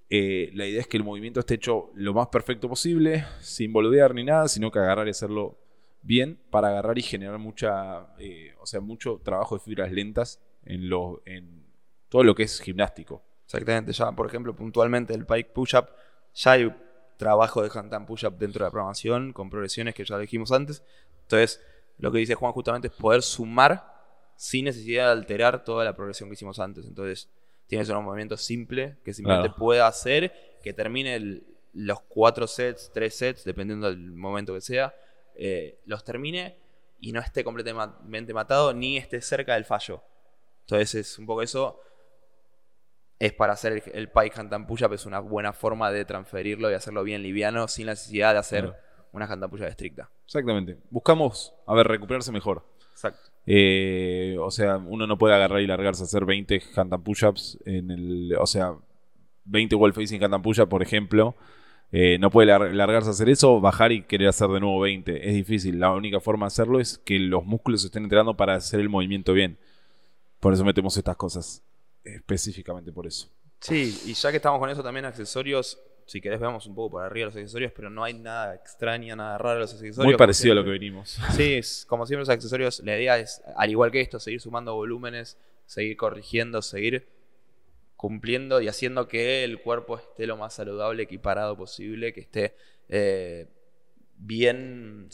[0.08, 4.14] Eh, la idea es que el movimiento esté hecho lo más perfecto posible, sin boludear
[4.14, 5.58] ni nada, sino que agarrar y hacerlo
[6.00, 10.88] bien para agarrar y generar mucha, eh, o sea, mucho trabajo de fibras lentas en,
[10.88, 11.66] lo, en
[12.08, 13.22] todo lo que es gimnástico.
[13.44, 15.88] Exactamente, ya por ejemplo puntualmente el pike push-up,
[16.34, 16.72] ya hay
[17.16, 20.82] trabajo de handstand push-up dentro de la programación con progresiones que ya dijimos antes.
[21.22, 21.62] Entonces,
[21.98, 23.94] lo que dice Juan justamente es poder sumar
[24.36, 26.86] sin necesidad de alterar toda la progresión que hicimos antes.
[26.86, 27.30] Entonces,
[27.66, 33.44] tienes un movimiento simple que simplemente pueda hacer, que termine los cuatro sets, tres sets,
[33.44, 34.94] dependiendo del momento que sea,
[35.34, 36.58] eh, los termine
[37.00, 40.02] y no esté completamente matado ni esté cerca del fallo.
[40.62, 41.80] Entonces, es un poco eso.
[43.18, 46.74] Es para hacer el, el pike handstand push-up, es una buena forma de transferirlo y
[46.74, 48.74] hacerlo bien liviano sin necesidad de hacer
[49.12, 50.10] una handstand push-up estricta.
[50.24, 50.76] Exactamente.
[50.90, 52.62] Buscamos, a ver, recuperarse mejor.
[52.92, 53.30] Exacto.
[53.46, 57.90] Eh, o sea, uno no puede agarrar y largarse a hacer 20 handstand push-ups en
[57.90, 58.34] el.
[58.38, 58.74] O sea,
[59.44, 61.36] 20 wall facing handstand push-ups, por ejemplo.
[61.92, 65.28] Eh, no puede largarse a hacer eso, bajar y querer hacer de nuevo 20.
[65.28, 65.78] Es difícil.
[65.78, 68.88] La única forma de hacerlo es que los músculos se estén entrenando para hacer el
[68.88, 69.56] movimiento bien.
[70.40, 71.62] Por eso metemos estas cosas.
[72.14, 73.28] Específicamente por eso.
[73.60, 77.04] Sí, y ya que estamos con eso también, accesorios si querés vemos un poco por
[77.04, 80.06] arriba los accesorios, pero no hay nada extraño, nada raro en los accesorios.
[80.06, 81.18] Muy parecido a lo que venimos.
[81.32, 85.36] Sí, como siempre los accesorios, la idea es, al igual que esto, seguir sumando volúmenes,
[85.66, 87.08] seguir corrigiendo, seguir
[87.96, 92.54] cumpliendo y haciendo que el cuerpo esté lo más saludable, equiparado posible, que esté
[92.88, 93.48] eh,
[94.16, 95.08] bien,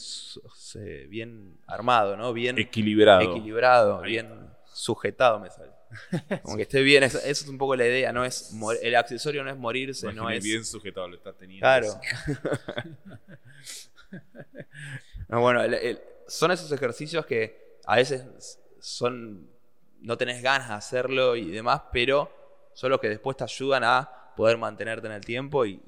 [1.09, 2.35] bien armado, ¿no?
[2.35, 3.23] Bien equilibrado.
[3.23, 5.73] Equilibrado, bien sujetado me sale.
[6.43, 9.51] Como que esté bien, esa, es un poco la idea, no es el accesorio no
[9.51, 11.63] es morirse, no es bien sujetado, lo está teniendo.
[11.63, 12.01] Claro.
[15.41, 15.63] bueno,
[16.27, 19.51] son esos ejercicios que a veces son
[20.01, 22.31] no tenés ganas de hacerlo y demás, pero
[22.75, 25.81] son los que después te ayudan a poder mantenerte en el tiempo y,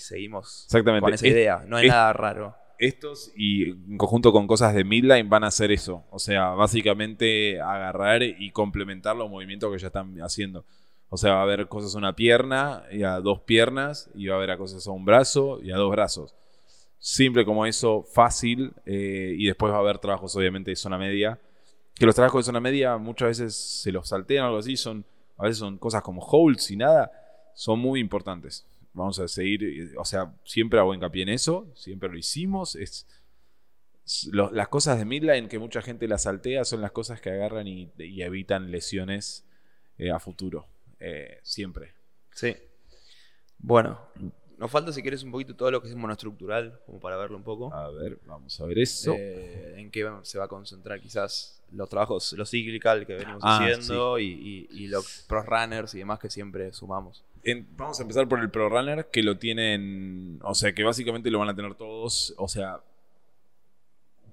[0.00, 1.62] seguimos con esa idea.
[1.66, 5.70] No es nada raro estos y en conjunto con cosas de midline van a hacer
[5.70, 6.04] eso.
[6.10, 10.64] O sea, básicamente agarrar y complementar los movimientos que ya están haciendo.
[11.10, 14.36] O sea, va a haber cosas a una pierna y a dos piernas y va
[14.36, 16.34] a haber cosas a un brazo y a dos brazos.
[16.98, 21.40] simple como eso, fácil, eh, y después va a haber trabajos obviamente de zona media,
[21.94, 25.04] que los trabajos de zona media muchas veces se los saltean o algo así, son,
[25.38, 27.10] a veces son cosas como holds y nada,
[27.54, 28.66] son muy importantes.
[28.92, 33.06] Vamos a seguir, o sea, siempre hago hincapié en eso, siempre lo hicimos, es...
[34.24, 37.92] las cosas de midline que mucha gente las saltea son las cosas que agarran y,
[37.98, 39.46] evitan lesiones
[39.96, 40.66] eh, a futuro.
[40.98, 41.94] Eh, siempre.
[42.32, 42.56] Sí.
[43.58, 44.00] Bueno,
[44.60, 47.42] nos falta, si quieres, un poquito todo lo que es monoestructural, como para verlo un
[47.42, 47.72] poco.
[47.72, 49.14] A ver, vamos a ver eso.
[49.16, 53.56] Eh, en qué se va a concentrar quizás los trabajos, los cyclical que venimos ah,
[53.56, 57.24] haciendo y, los pro runners y demás que siempre sumamos.
[57.76, 61.38] Vamos a empezar por el pro runner, que lo tienen, o sea, que básicamente lo
[61.38, 62.80] van a tener todos, o sea,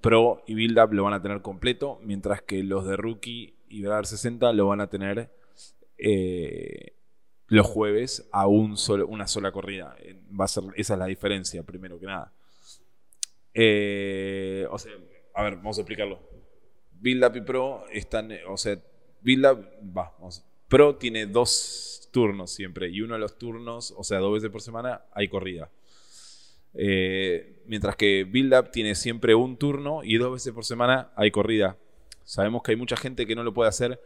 [0.02, 3.82] pro y build up lo van a tener completo, mientras que los de rookie y
[3.82, 5.30] Bradar 60 lo van a tener
[5.98, 6.94] eh,
[7.48, 9.96] los jueves a un solo, una sola corrida.
[10.40, 12.34] Va a ser, esa es la diferencia, primero que nada.
[13.54, 14.94] Eh, o sea,
[15.34, 16.20] a ver, vamos a explicarlo.
[16.92, 18.80] Build Up y Pro están, o sea,
[19.22, 19.66] Build Up,
[19.98, 20.14] va,
[20.68, 24.62] Pro tiene dos turnos siempre y uno de los turnos, o sea, dos veces por
[24.62, 25.70] semana hay corrida.
[26.74, 31.32] Eh, mientras que Build Up tiene siempre un turno y dos veces por semana hay
[31.32, 31.78] corrida.
[32.24, 34.00] Sabemos que hay mucha gente que no lo puede hacer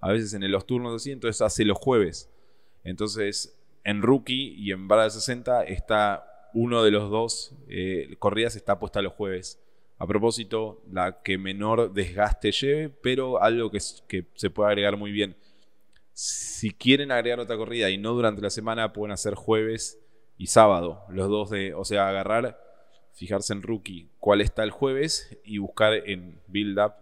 [0.00, 2.30] a veces en los turnos así, entonces hace los jueves.
[2.84, 8.56] Entonces, en Rookie y en Vara de 60 está uno de los dos eh, corridas
[8.56, 9.60] está puesta los jueves.
[9.98, 15.36] A propósito, la que menor desgaste lleve, pero algo que se puede agregar muy bien.
[16.18, 20.00] Si quieren agregar otra corrida y no durante la semana, pueden hacer jueves
[20.38, 21.04] y sábado.
[21.10, 22.58] Los dos de, o sea, agarrar,
[23.12, 26.94] fijarse en Rookie cuál está el jueves y buscar en Build Up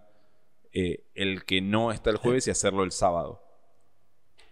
[0.72, 3.40] eh, el que no está el jueves y hacerlo el sábado.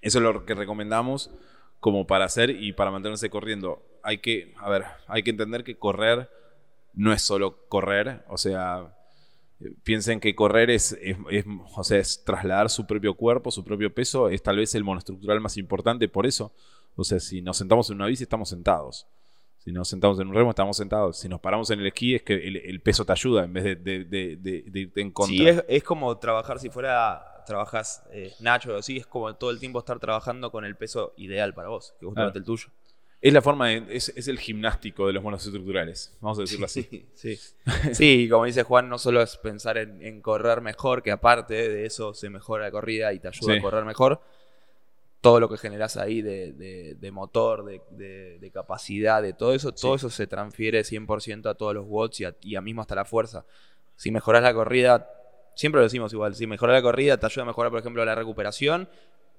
[0.00, 1.32] Eso es lo que recomendamos
[1.80, 3.84] como para hacer y para mantenerse corriendo.
[4.04, 6.30] Hay que, a ver, hay que entender que correr
[6.92, 8.96] no es solo correr, o sea,
[9.82, 10.96] piensen que correr es,
[11.74, 15.40] o sea, es trasladar su propio cuerpo, su propio peso, es tal vez el monoestructural
[15.40, 16.52] más importante por eso.
[16.96, 19.06] O sea, si nos sentamos en una bici, estamos sentados.
[19.58, 21.18] Si nos sentamos en un remo, estamos sentados.
[21.18, 23.76] Si nos paramos en el esquí, es que el, peso te ayuda en vez de,
[23.76, 25.36] de, irte en contra.
[25.36, 29.60] Sí, es, como trabajar si fuera, trabajas eh, Nacho o así, es como todo el
[29.60, 32.68] tiempo estar trabajando con el peso ideal para vos, que justamente el tuyo.
[33.22, 37.06] Es la forma, es, el gimnástico de los monos estructurales, vamos a decirlo así.
[37.14, 37.38] Sí,
[37.94, 38.28] sí.
[38.30, 42.30] como dice Juan, no solo es pensar en, correr mejor, que aparte de eso se
[42.30, 44.20] mejora la corrida y te ayuda a correr mejor,
[45.20, 50.26] todo lo que generas ahí de, motor, de, capacidad, de todo eso, todo eso se
[50.26, 53.46] transfiere 100% a todos los watts y a, y mismo hasta la fuerza.
[53.94, 55.08] Si mejoras la corrida,
[55.54, 58.16] siempre lo decimos igual, si mejoras la corrida te ayuda a mejorar, por ejemplo, la
[58.16, 58.88] recuperación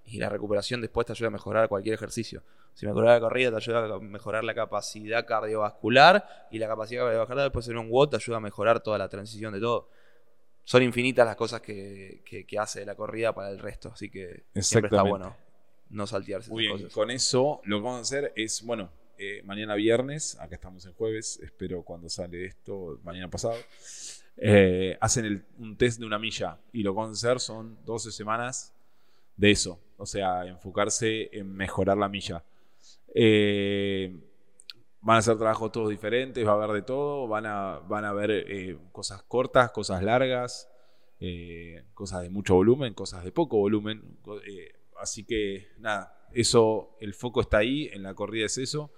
[0.05, 2.43] y la recuperación después te ayuda a mejorar cualquier ejercicio.
[2.73, 7.43] Si mejoras la corrida te ayuda a mejorar la capacidad cardiovascular y la capacidad cardiovascular
[7.45, 9.89] después en un watt te ayuda a mejorar toda la transición de todo.
[10.65, 12.23] Son infinitas las cosas que,
[12.57, 15.35] hace la corrida para el resto, así que siempre está bueno
[15.93, 16.49] no saltearse.
[16.49, 20.55] Muy bien, con eso lo que vamos a hacer es, bueno, eh, mañana viernes, acá
[20.55, 23.55] estamos en jueves, espero cuando sale esto, mañana pasado,
[24.37, 28.11] eh, hacen un test de una milla y lo que vamos a hacer son 12
[28.11, 28.73] semanas
[29.37, 32.43] de eso, o sea, enfocarse en mejorar la milla.
[33.15, 34.15] Eh,
[35.01, 38.13] van a hacer trabajos todos diferentes, va a haber de todo, van a, van a
[38.13, 40.69] ver cosas cortas, cosas largas,
[41.93, 44.17] cosas de mucho volumen, cosas de poco volumen
[45.03, 48.91] Así que nada, eso, el foco está ahí, en la corrida es eso,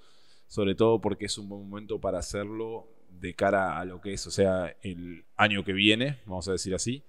[0.47, 4.28] sobre todo porque es un buen momento para hacerlo de cara a lo que es,
[4.28, 7.03] o sea, el año que viene, vamos a decir así.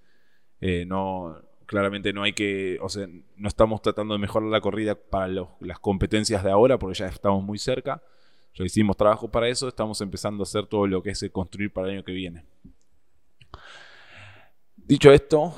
[0.63, 3.07] Eh, no, claramente no hay que, o sea,
[3.37, 5.29] no estamos tratando de mejorar la corrida para
[5.61, 8.03] las competencias de ahora, porque ya estamos muy cerca.
[8.55, 11.89] Ya hicimos trabajo para eso, estamos empezando a hacer todo lo que es construir para
[11.89, 12.45] el año que viene.
[14.77, 15.53] Dicho esto,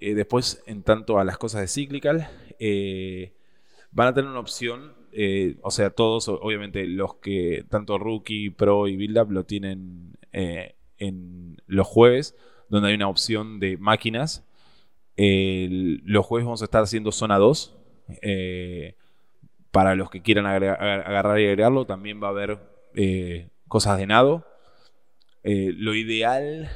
[0.00, 3.34] eh, después en tanto a las cosas de Cyclical, eh,
[3.92, 8.88] van a tener una opción, eh, o sea, todos, obviamente los que tanto Rookie, Pro
[8.88, 12.34] y Build Up lo tienen en los jueves,
[12.68, 14.46] donde hay una opción de máquinas.
[16.04, 17.76] Los jueves vamos a estar haciendo zona 2.
[19.70, 22.58] para los que quieran agarrar y agregarlo, también va a haber
[23.68, 24.46] cosas de nado.
[25.42, 26.70] lo ideal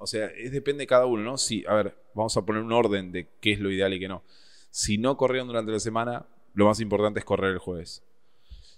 [0.00, 1.38] o sea, es, depende de cada uno, ¿no?
[1.38, 4.08] Si, a ver, vamos a poner un orden de qué es lo ideal y qué
[4.08, 4.22] no.
[4.70, 8.04] Si no corrieron durante la semana, lo más importante es correr el jueves.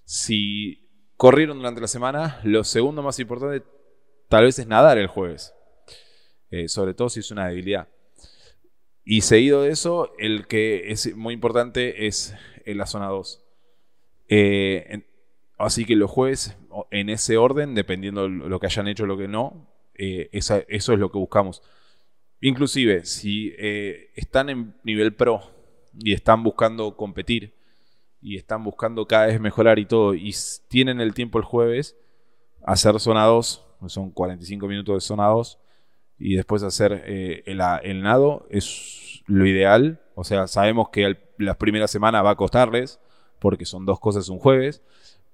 [0.04, 3.66] Si corrieron durante la semana, lo segundo más importante
[4.28, 5.54] tal vez es nadar el jueves.
[6.50, 7.88] Eh, sobre todo si es una debilidad.
[9.12, 12.32] Y seguido de eso, el que es muy importante es
[12.64, 13.42] en la zona 2.
[14.28, 15.02] Eh,
[15.58, 16.56] así que los jueves,
[16.92, 20.92] en ese orden, dependiendo lo que hayan hecho o lo que no, eh, esa- eso
[20.92, 21.60] es lo que buscamos.
[22.40, 25.40] Inclusive, si eh, están en nivel pro
[25.98, 27.52] y están buscando competir
[28.22, 30.32] y están buscando cada vez mejorar y todo, y
[30.68, 31.96] tienen el tiempo el jueves,
[32.64, 35.58] hacer zona 2, son 45 minutos de zona 2,
[36.20, 40.00] y después hacer eh, el, nado es lo ideal.
[40.14, 43.00] O sea, sabemos que al- la primera semana va a costarles,
[43.38, 44.82] porque son dos cosas un jueves,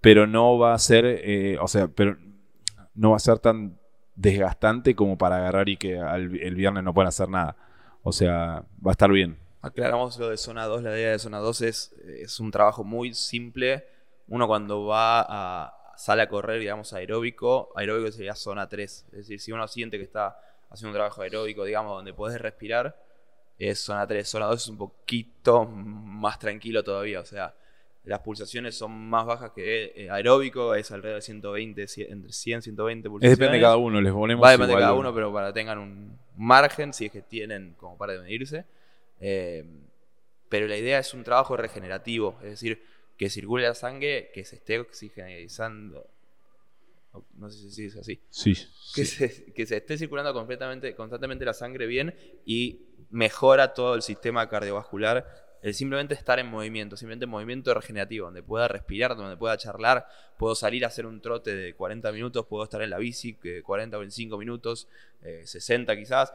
[0.01, 2.17] pero no va a ser, eh, o sea, pero
[2.95, 3.79] no va a ser tan
[4.15, 7.57] desgastante como para agarrar y que el viernes no puedan hacer nada.
[8.03, 9.37] O sea, va a estar bien.
[9.63, 10.83] Aclaramos lo de zona 2.
[10.85, 13.85] La idea de zona 2 es, es un trabajo muy simple.
[14.29, 19.07] Uno cuando va a sale a correr, digamos, aeróbico, aeróbico sería zona 3.
[19.11, 20.39] Es decir, si uno siente que está
[20.77, 22.97] haciendo un trabajo aeróbico, digamos, donde puedes respirar,
[23.59, 24.29] es zona 3.
[24.29, 27.21] Zona 2 es un poquito más tranquilo todavía.
[27.21, 27.55] O sea,
[28.05, 32.59] las pulsaciones son más bajas que eh, aeróbico, es alrededor de 120, cien- entre 100
[32.59, 33.39] y 120 Es pulsaciones.
[33.39, 35.33] depende de cada uno, les ponemos Va a depender de igual cada un- uno, pero
[35.33, 38.65] para que tengan un margen, si es que tienen como para medirse.
[39.21, 39.65] Eh,
[40.49, 42.83] pero la idea es un trabajo regenerativo, es decir,
[43.17, 46.07] que circule la sangre, que se esté oxigenizando.
[47.35, 48.21] No sé si es así.
[48.31, 48.55] Sí,
[48.95, 49.29] Que, sí.
[49.29, 52.15] se, que se esté circulando completamente, constantemente la sangre bien
[52.45, 55.47] y mejora todo el sistema cardiovascular.
[55.63, 60.07] El simplemente estar en movimiento, simplemente en movimiento regenerativo, donde pueda respirar, donde pueda charlar,
[60.39, 63.63] puedo salir a hacer un trote de 40 minutos, puedo estar en la bici que
[63.63, 64.87] 40 o 25 minutos,
[65.23, 66.33] eh, 60 quizás.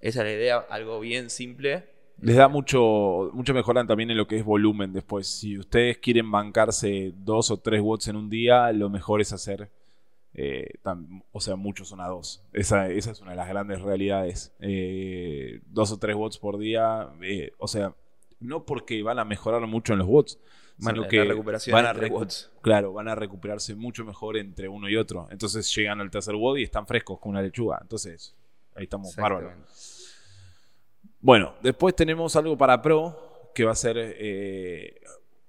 [0.00, 1.95] Esa es la idea, algo bien simple.
[2.20, 5.26] Les da mucho, mucho mejoran también en lo que es volumen después.
[5.26, 9.70] Si ustedes quieren bancarse dos o tres watts en un día, lo mejor es hacer,
[10.34, 10.68] eh,
[11.32, 12.42] o sea, muchos zona 2.
[12.54, 14.52] Esa, esa es una de las grandes realidades.
[14.60, 17.94] Eh, dos o tres watts por día, eh, o sea,
[18.40, 20.38] no porque van a mejorar mucho en los watts,
[20.78, 22.50] sino la que recuperación van a, recu- watts.
[22.62, 25.28] claro, van a recuperarse mucho mejor entre uno y otro.
[25.30, 27.78] Entonces llegan al tercer watt y están frescos con una lechuga.
[27.80, 28.34] Entonces,
[28.74, 29.52] ahí estamos bárbaros.
[31.20, 35.00] Bueno, después tenemos algo para pro, que va a ser eh,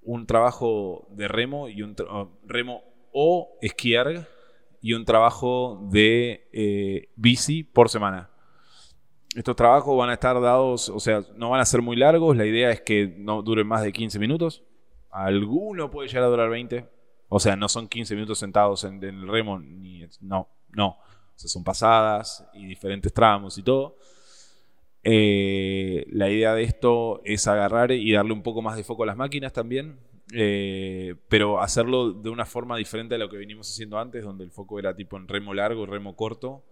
[0.02, 4.26] un trabajo de remo y un oh, remo o esquiar
[4.80, 8.30] y un trabajo de eh, bici por semana.
[9.36, 12.36] Estos trabajos van a estar dados, o sea, no van a ser muy largos.
[12.36, 14.64] La idea es que no duren más de 15 minutos.
[15.10, 16.88] Alguno puede llegar a durar 20.
[17.28, 20.88] O sea, no son 15 minutos sentados en, en el remo, ni no, no.
[20.88, 23.96] O sea, son pasadas y diferentes tramos y todo.
[25.10, 29.06] Eh, la idea de esto es agarrar y darle un poco más de foco a
[29.06, 29.98] las máquinas también,
[30.34, 34.50] eh, pero hacerlo de una forma diferente a lo que venimos haciendo antes, donde el
[34.50, 36.62] foco era tipo en remo largo, remo corto,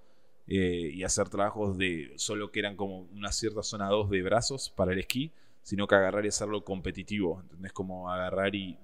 [0.49, 4.68] eh, y hacer trabajos de solo que eran como una cierta zona 2 de brazos
[4.68, 5.32] para el esquí,
[5.62, 7.72] sino que agarrar y hacerlo competitivo, ¿entendés?
[7.72, 8.76] Como agarrar y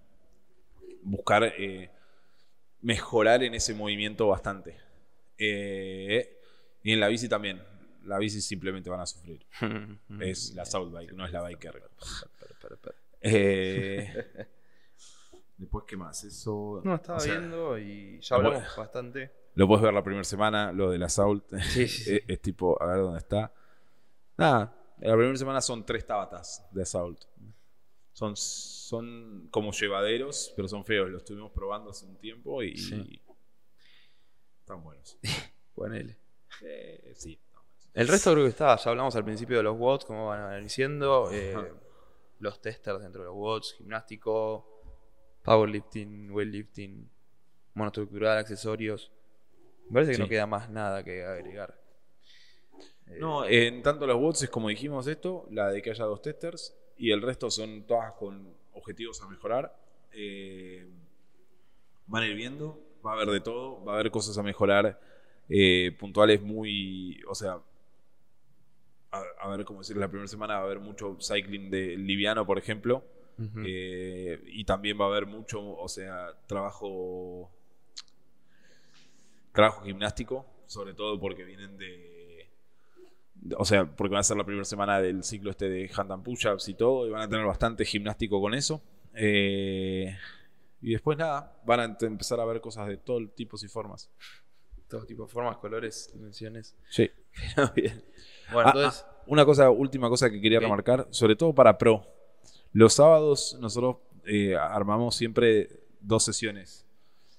[1.03, 1.53] buscar
[2.81, 4.77] mejorar en ese movimiento bastante.
[5.37, 7.72] Y en la bici también.
[8.05, 9.45] La bici simplemente van a sufrir.
[10.21, 11.83] Es la South Bike, no es la Biker.
[13.21, 14.47] Eh,
[15.57, 16.25] Después, ¿qué más?
[16.25, 16.81] Eso.
[16.83, 18.51] No, estaba o sea, viendo y ya bueno.
[18.51, 19.31] hablamos bastante.
[19.55, 20.93] Lo puedes ver la primera semana, lo.
[20.93, 22.15] Sí, sí, sí.
[22.17, 23.53] es, es tipo, a ver dónde está.
[24.37, 27.25] Nada, la primera semana son tres tabatas de Assault.
[28.13, 31.09] Son, son como llevaderos, pero son feos.
[31.09, 32.77] Los estuvimos probando hace un tiempo y.
[32.77, 33.21] Sí.
[34.61, 35.19] Están buenos.
[35.75, 36.17] Ponele.
[36.63, 37.39] Eh, sí.
[37.95, 41.29] El resto creo que está, ya hablamos al principio de los watts, cómo van diciendo,
[41.31, 41.73] eh,
[42.39, 44.67] los testers dentro de los watts, gimnástico,
[45.43, 47.09] powerlifting, weightlifting,
[47.75, 49.13] monoestructural, accesorios.
[49.89, 50.23] Me parece que Sí.
[50.23, 51.79] no queda más nada que agregar.
[53.09, 56.23] Eh, No, en tanto los bots es como dijimos esto, la de que haya dos
[56.23, 59.77] testers y el resto son todas con objetivos a mejorar.
[60.13, 60.87] Eh,
[62.07, 64.99] van a ir viendo, va a haber de todo, va a haber cosas a mejorar
[65.49, 67.61] eh, puntuales muy, o sea,
[69.13, 72.45] a, a ver cómo decir, la primera semana va a haber mucho cycling de liviano,
[72.47, 73.05] por ejemplo,
[73.65, 77.51] eh, y también va a haber mucho, o sea, trabajo
[79.53, 82.49] trabajo gimnástico, sobre todo porque vienen de,
[83.35, 86.23] de- o sea, porque van a ser la primera semana del ciclo este de handstand
[86.25, 88.81] push-ups y todo, y van a tener bastante gimnástico con eso.
[89.15, 90.17] Eh,
[90.81, 94.11] y después nada, van a empezar a ver cosas de todo tipos y formas.
[94.89, 96.77] Todo tipo de formas, colores, dimensiones.
[96.89, 97.11] Sí.
[97.57, 98.05] Pero bien.
[98.53, 102.07] Bueno, Ah, entonces, ah, una cosa, última cosa que quería remarcar, sobre todo para pro.
[102.73, 105.69] Los sábados nosotros eh, armamos siempre
[106.01, 106.87] dos sesiones.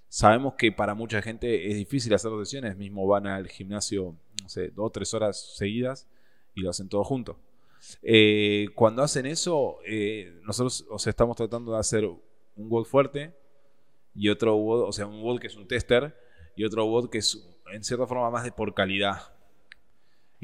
[0.09, 4.49] Sabemos que para mucha gente es difícil hacer dos sesiones, mismo van al gimnasio, no
[4.49, 6.07] sé, dos o tres horas seguidas
[6.53, 7.39] y lo hacen todo junto.
[8.01, 13.35] Eh, cuando hacen eso, eh, nosotros o sea, estamos tratando de hacer un WOD fuerte
[14.13, 16.15] y otro WOD, o sea, un WOD que es un tester
[16.55, 17.43] y otro WOD que es
[17.73, 19.32] en cierta forma más de por calidad.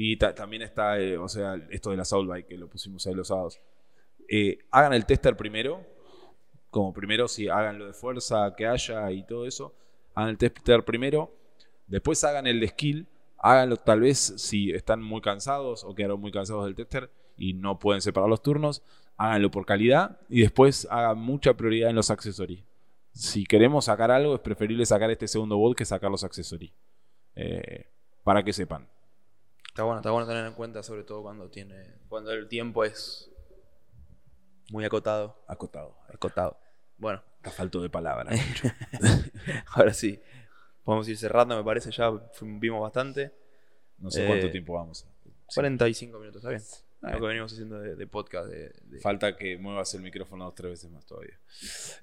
[0.01, 3.27] Y también está, eh, o sea, esto de la Soulbike que lo pusimos ahí los
[3.27, 3.59] sábados.
[4.29, 5.85] Eh, hagan el tester primero,
[6.69, 9.75] como primero si hagan lo de fuerza que haya y todo eso,
[10.15, 11.35] hagan el tester primero,
[11.87, 13.07] después hagan el de skill,
[13.39, 17.77] háganlo tal vez si están muy cansados o quedaron muy cansados del tester y no
[17.77, 18.81] pueden separar los turnos,
[19.17, 22.63] háganlo por calidad y después hagan mucha prioridad en los accesorios.
[23.11, 26.71] Si queremos sacar algo, es preferible sacar este segundo bot que sacar los accesorios.
[27.35, 27.85] Eh,
[28.23, 28.87] para que sepan.
[29.79, 31.95] Está bueno, está bueno tener en cuenta, sobre todo cuando tiene.
[32.09, 33.31] cuando el tiempo es
[34.71, 35.41] muy acotado.
[35.47, 35.95] Acotado.
[36.13, 36.59] Acotado.
[36.97, 37.23] Bueno.
[37.37, 38.37] Está falto de palabras.
[39.73, 40.21] Ahora sí.
[40.83, 41.91] Podemos ir cerrando, me parece.
[41.91, 42.11] Ya
[42.41, 43.33] vimos bastante.
[43.99, 45.07] No sé cuánto eh, tiempo vamos.
[45.55, 46.61] 45 minutos, está bien.
[46.99, 48.49] Lo que venimos haciendo de, podcast.
[48.49, 51.39] De, Falta que muevas el micrófono dos tres veces más todavía.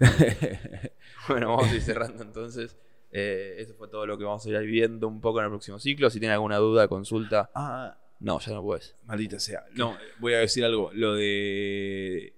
[1.28, 2.74] bueno, vamos a ir cerrando entonces.
[3.12, 5.78] Eh, eso fue todo lo que vamos a ir viendo un poco en el próximo
[5.78, 6.10] ciclo.
[6.10, 7.50] Si tienen alguna duda, consulta.
[7.54, 8.96] Ah, no, ya no puedes.
[9.04, 9.64] Maldita sea.
[9.74, 10.90] No, voy a decir algo.
[10.92, 12.34] Lo de.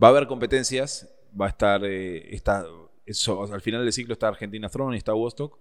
[0.00, 1.12] Va a haber competencias.
[1.38, 1.82] Va a estar.
[1.84, 2.40] Eh,
[3.04, 5.58] eso, al final del ciclo está Argentina Throne y está Wostock.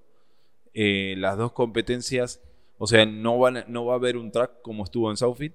[0.74, 2.42] Eh, las dos competencias.
[2.78, 5.54] O sea, no, van, no va a haber un track como estuvo en Southfit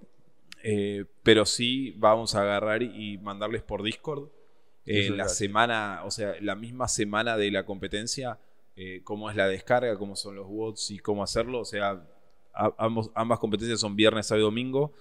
[0.69, 4.31] eh, pero sí vamos a agarrar y mandarles por Discord
[4.85, 8.41] en la semana, o sea, la misma semana de la competencia,
[8.77, 11.61] eh, cómo es la descarga, cómo son los bots y cómo hacerlo.
[11.61, 12.07] O sea,
[12.55, 14.93] ambas competencias son viernes, sábado y domingo,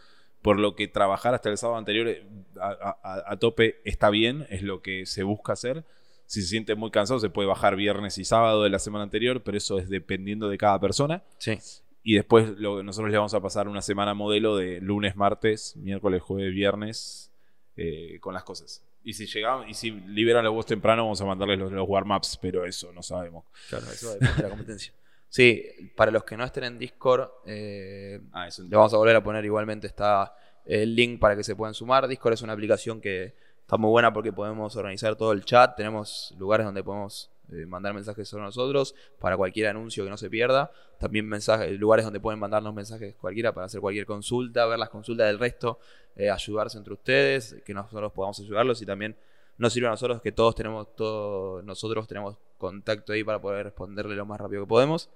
[0.41, 2.25] por lo que trabajar hasta el sábado anterior eh,
[2.59, 5.83] a, tope está bien, es lo que se busca hacer.
[6.25, 9.43] Si se siente muy cansado, se puede bajar viernes y sábado de la semana anterior,
[9.43, 11.23] pero eso es dependiendo de cada persona.
[11.37, 11.57] Sí.
[12.01, 16.21] Y después lo, nosotros le vamos a pasar una semana modelo de lunes, martes, miércoles,
[16.21, 17.31] jueves, viernes
[17.75, 18.83] eh, con las cosas.
[19.05, 22.65] Y si llegamos, y si liberan la voz temprano, vamos a mandarles los, warm-ups, pero
[22.65, 23.45] eso no sabemos.
[23.69, 24.93] Claro, eso depende de la competencia.
[25.29, 25.63] Sí,
[25.95, 29.45] para los que no estén en Discord, eh, ah, le vamos a volver a poner
[29.45, 30.35] igualmente está
[30.65, 32.07] el link para que se puedan sumar.
[32.07, 36.33] Discord es una aplicación que está muy buena porque podemos organizar todo el chat, tenemos
[36.39, 40.71] lugares donde podemos eh, mandar mensajes sobre nosotros para cualquier anuncio que no se pierda.
[40.99, 45.27] También mensajes, lugares donde pueden mandarnos mensajes cualquiera para hacer cualquier consulta, ver las consultas
[45.27, 45.79] del resto,
[46.15, 49.15] eh, ayudarse entre ustedes, que nosotros podamos ayudarlos y también
[49.57, 54.15] nos sirve a nosotros que todos tenemos, todos nosotros tenemos contacto ahí para poder responderle
[54.15, 55.09] lo más rápido que podemos.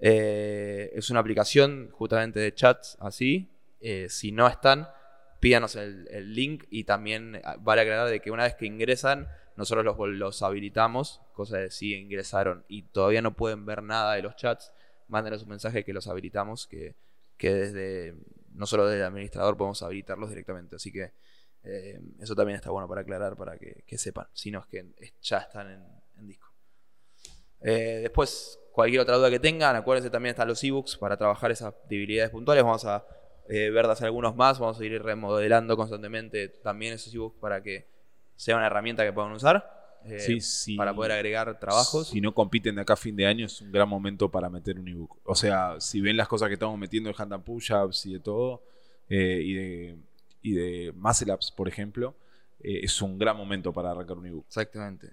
[0.00, 3.48] Eh, es una aplicación justamente de chats así.
[4.08, 4.88] si no están,
[5.38, 9.28] pídanos el, el, link y también vale aclarar de que una vez que ingresan
[9.60, 14.22] nosotros los, los habilitamos, cosa de si ingresaron y todavía no pueden ver nada de
[14.22, 14.72] los chats,
[15.06, 16.96] mándenos un mensaje que los habilitamos, que,
[17.36, 18.14] que desde,
[18.54, 20.76] no solo desde el administrador podemos habilitarlos directamente.
[20.76, 21.12] Así que
[21.62, 24.86] eh, eso también está bueno para aclarar, para que, sepan, si no es que
[25.20, 25.70] ya están
[26.16, 26.48] en, disco.
[27.60, 31.74] Eh, después, cualquier otra duda que tengan, acuérdense también están los ebooks para trabajar esas
[31.86, 32.64] debilidades puntuales.
[32.64, 33.04] Vamos a
[33.50, 37.99] eh, ver algunos más, vamos a ir remodelando constantemente también esos ebooks para que
[38.40, 39.78] sea una herramienta que puedan usar.
[40.06, 40.38] Eh,
[40.78, 42.08] para poder agregar trabajos.
[42.08, 44.78] Si no compiten de acá a fin de año, es un gran momento para meter
[44.78, 45.18] un ebook.
[45.24, 48.20] O sea, si ven las cosas que estamos metiendo de hand and push-ups y de
[48.20, 48.62] todo,
[49.10, 49.96] eh, y, de,
[50.40, 52.14] y de muscle ups, por ejemplo,
[52.60, 54.46] eh, es un gran momento para arrancar un ebook.
[54.46, 55.10] Exactamente.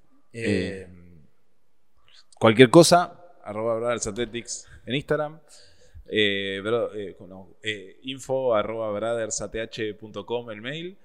[2.39, 3.13] cualquier cosa,
[3.43, 5.37] arroba Brothers Athletics en Instagram.
[8.03, 10.97] info arroba brothersath.com el mail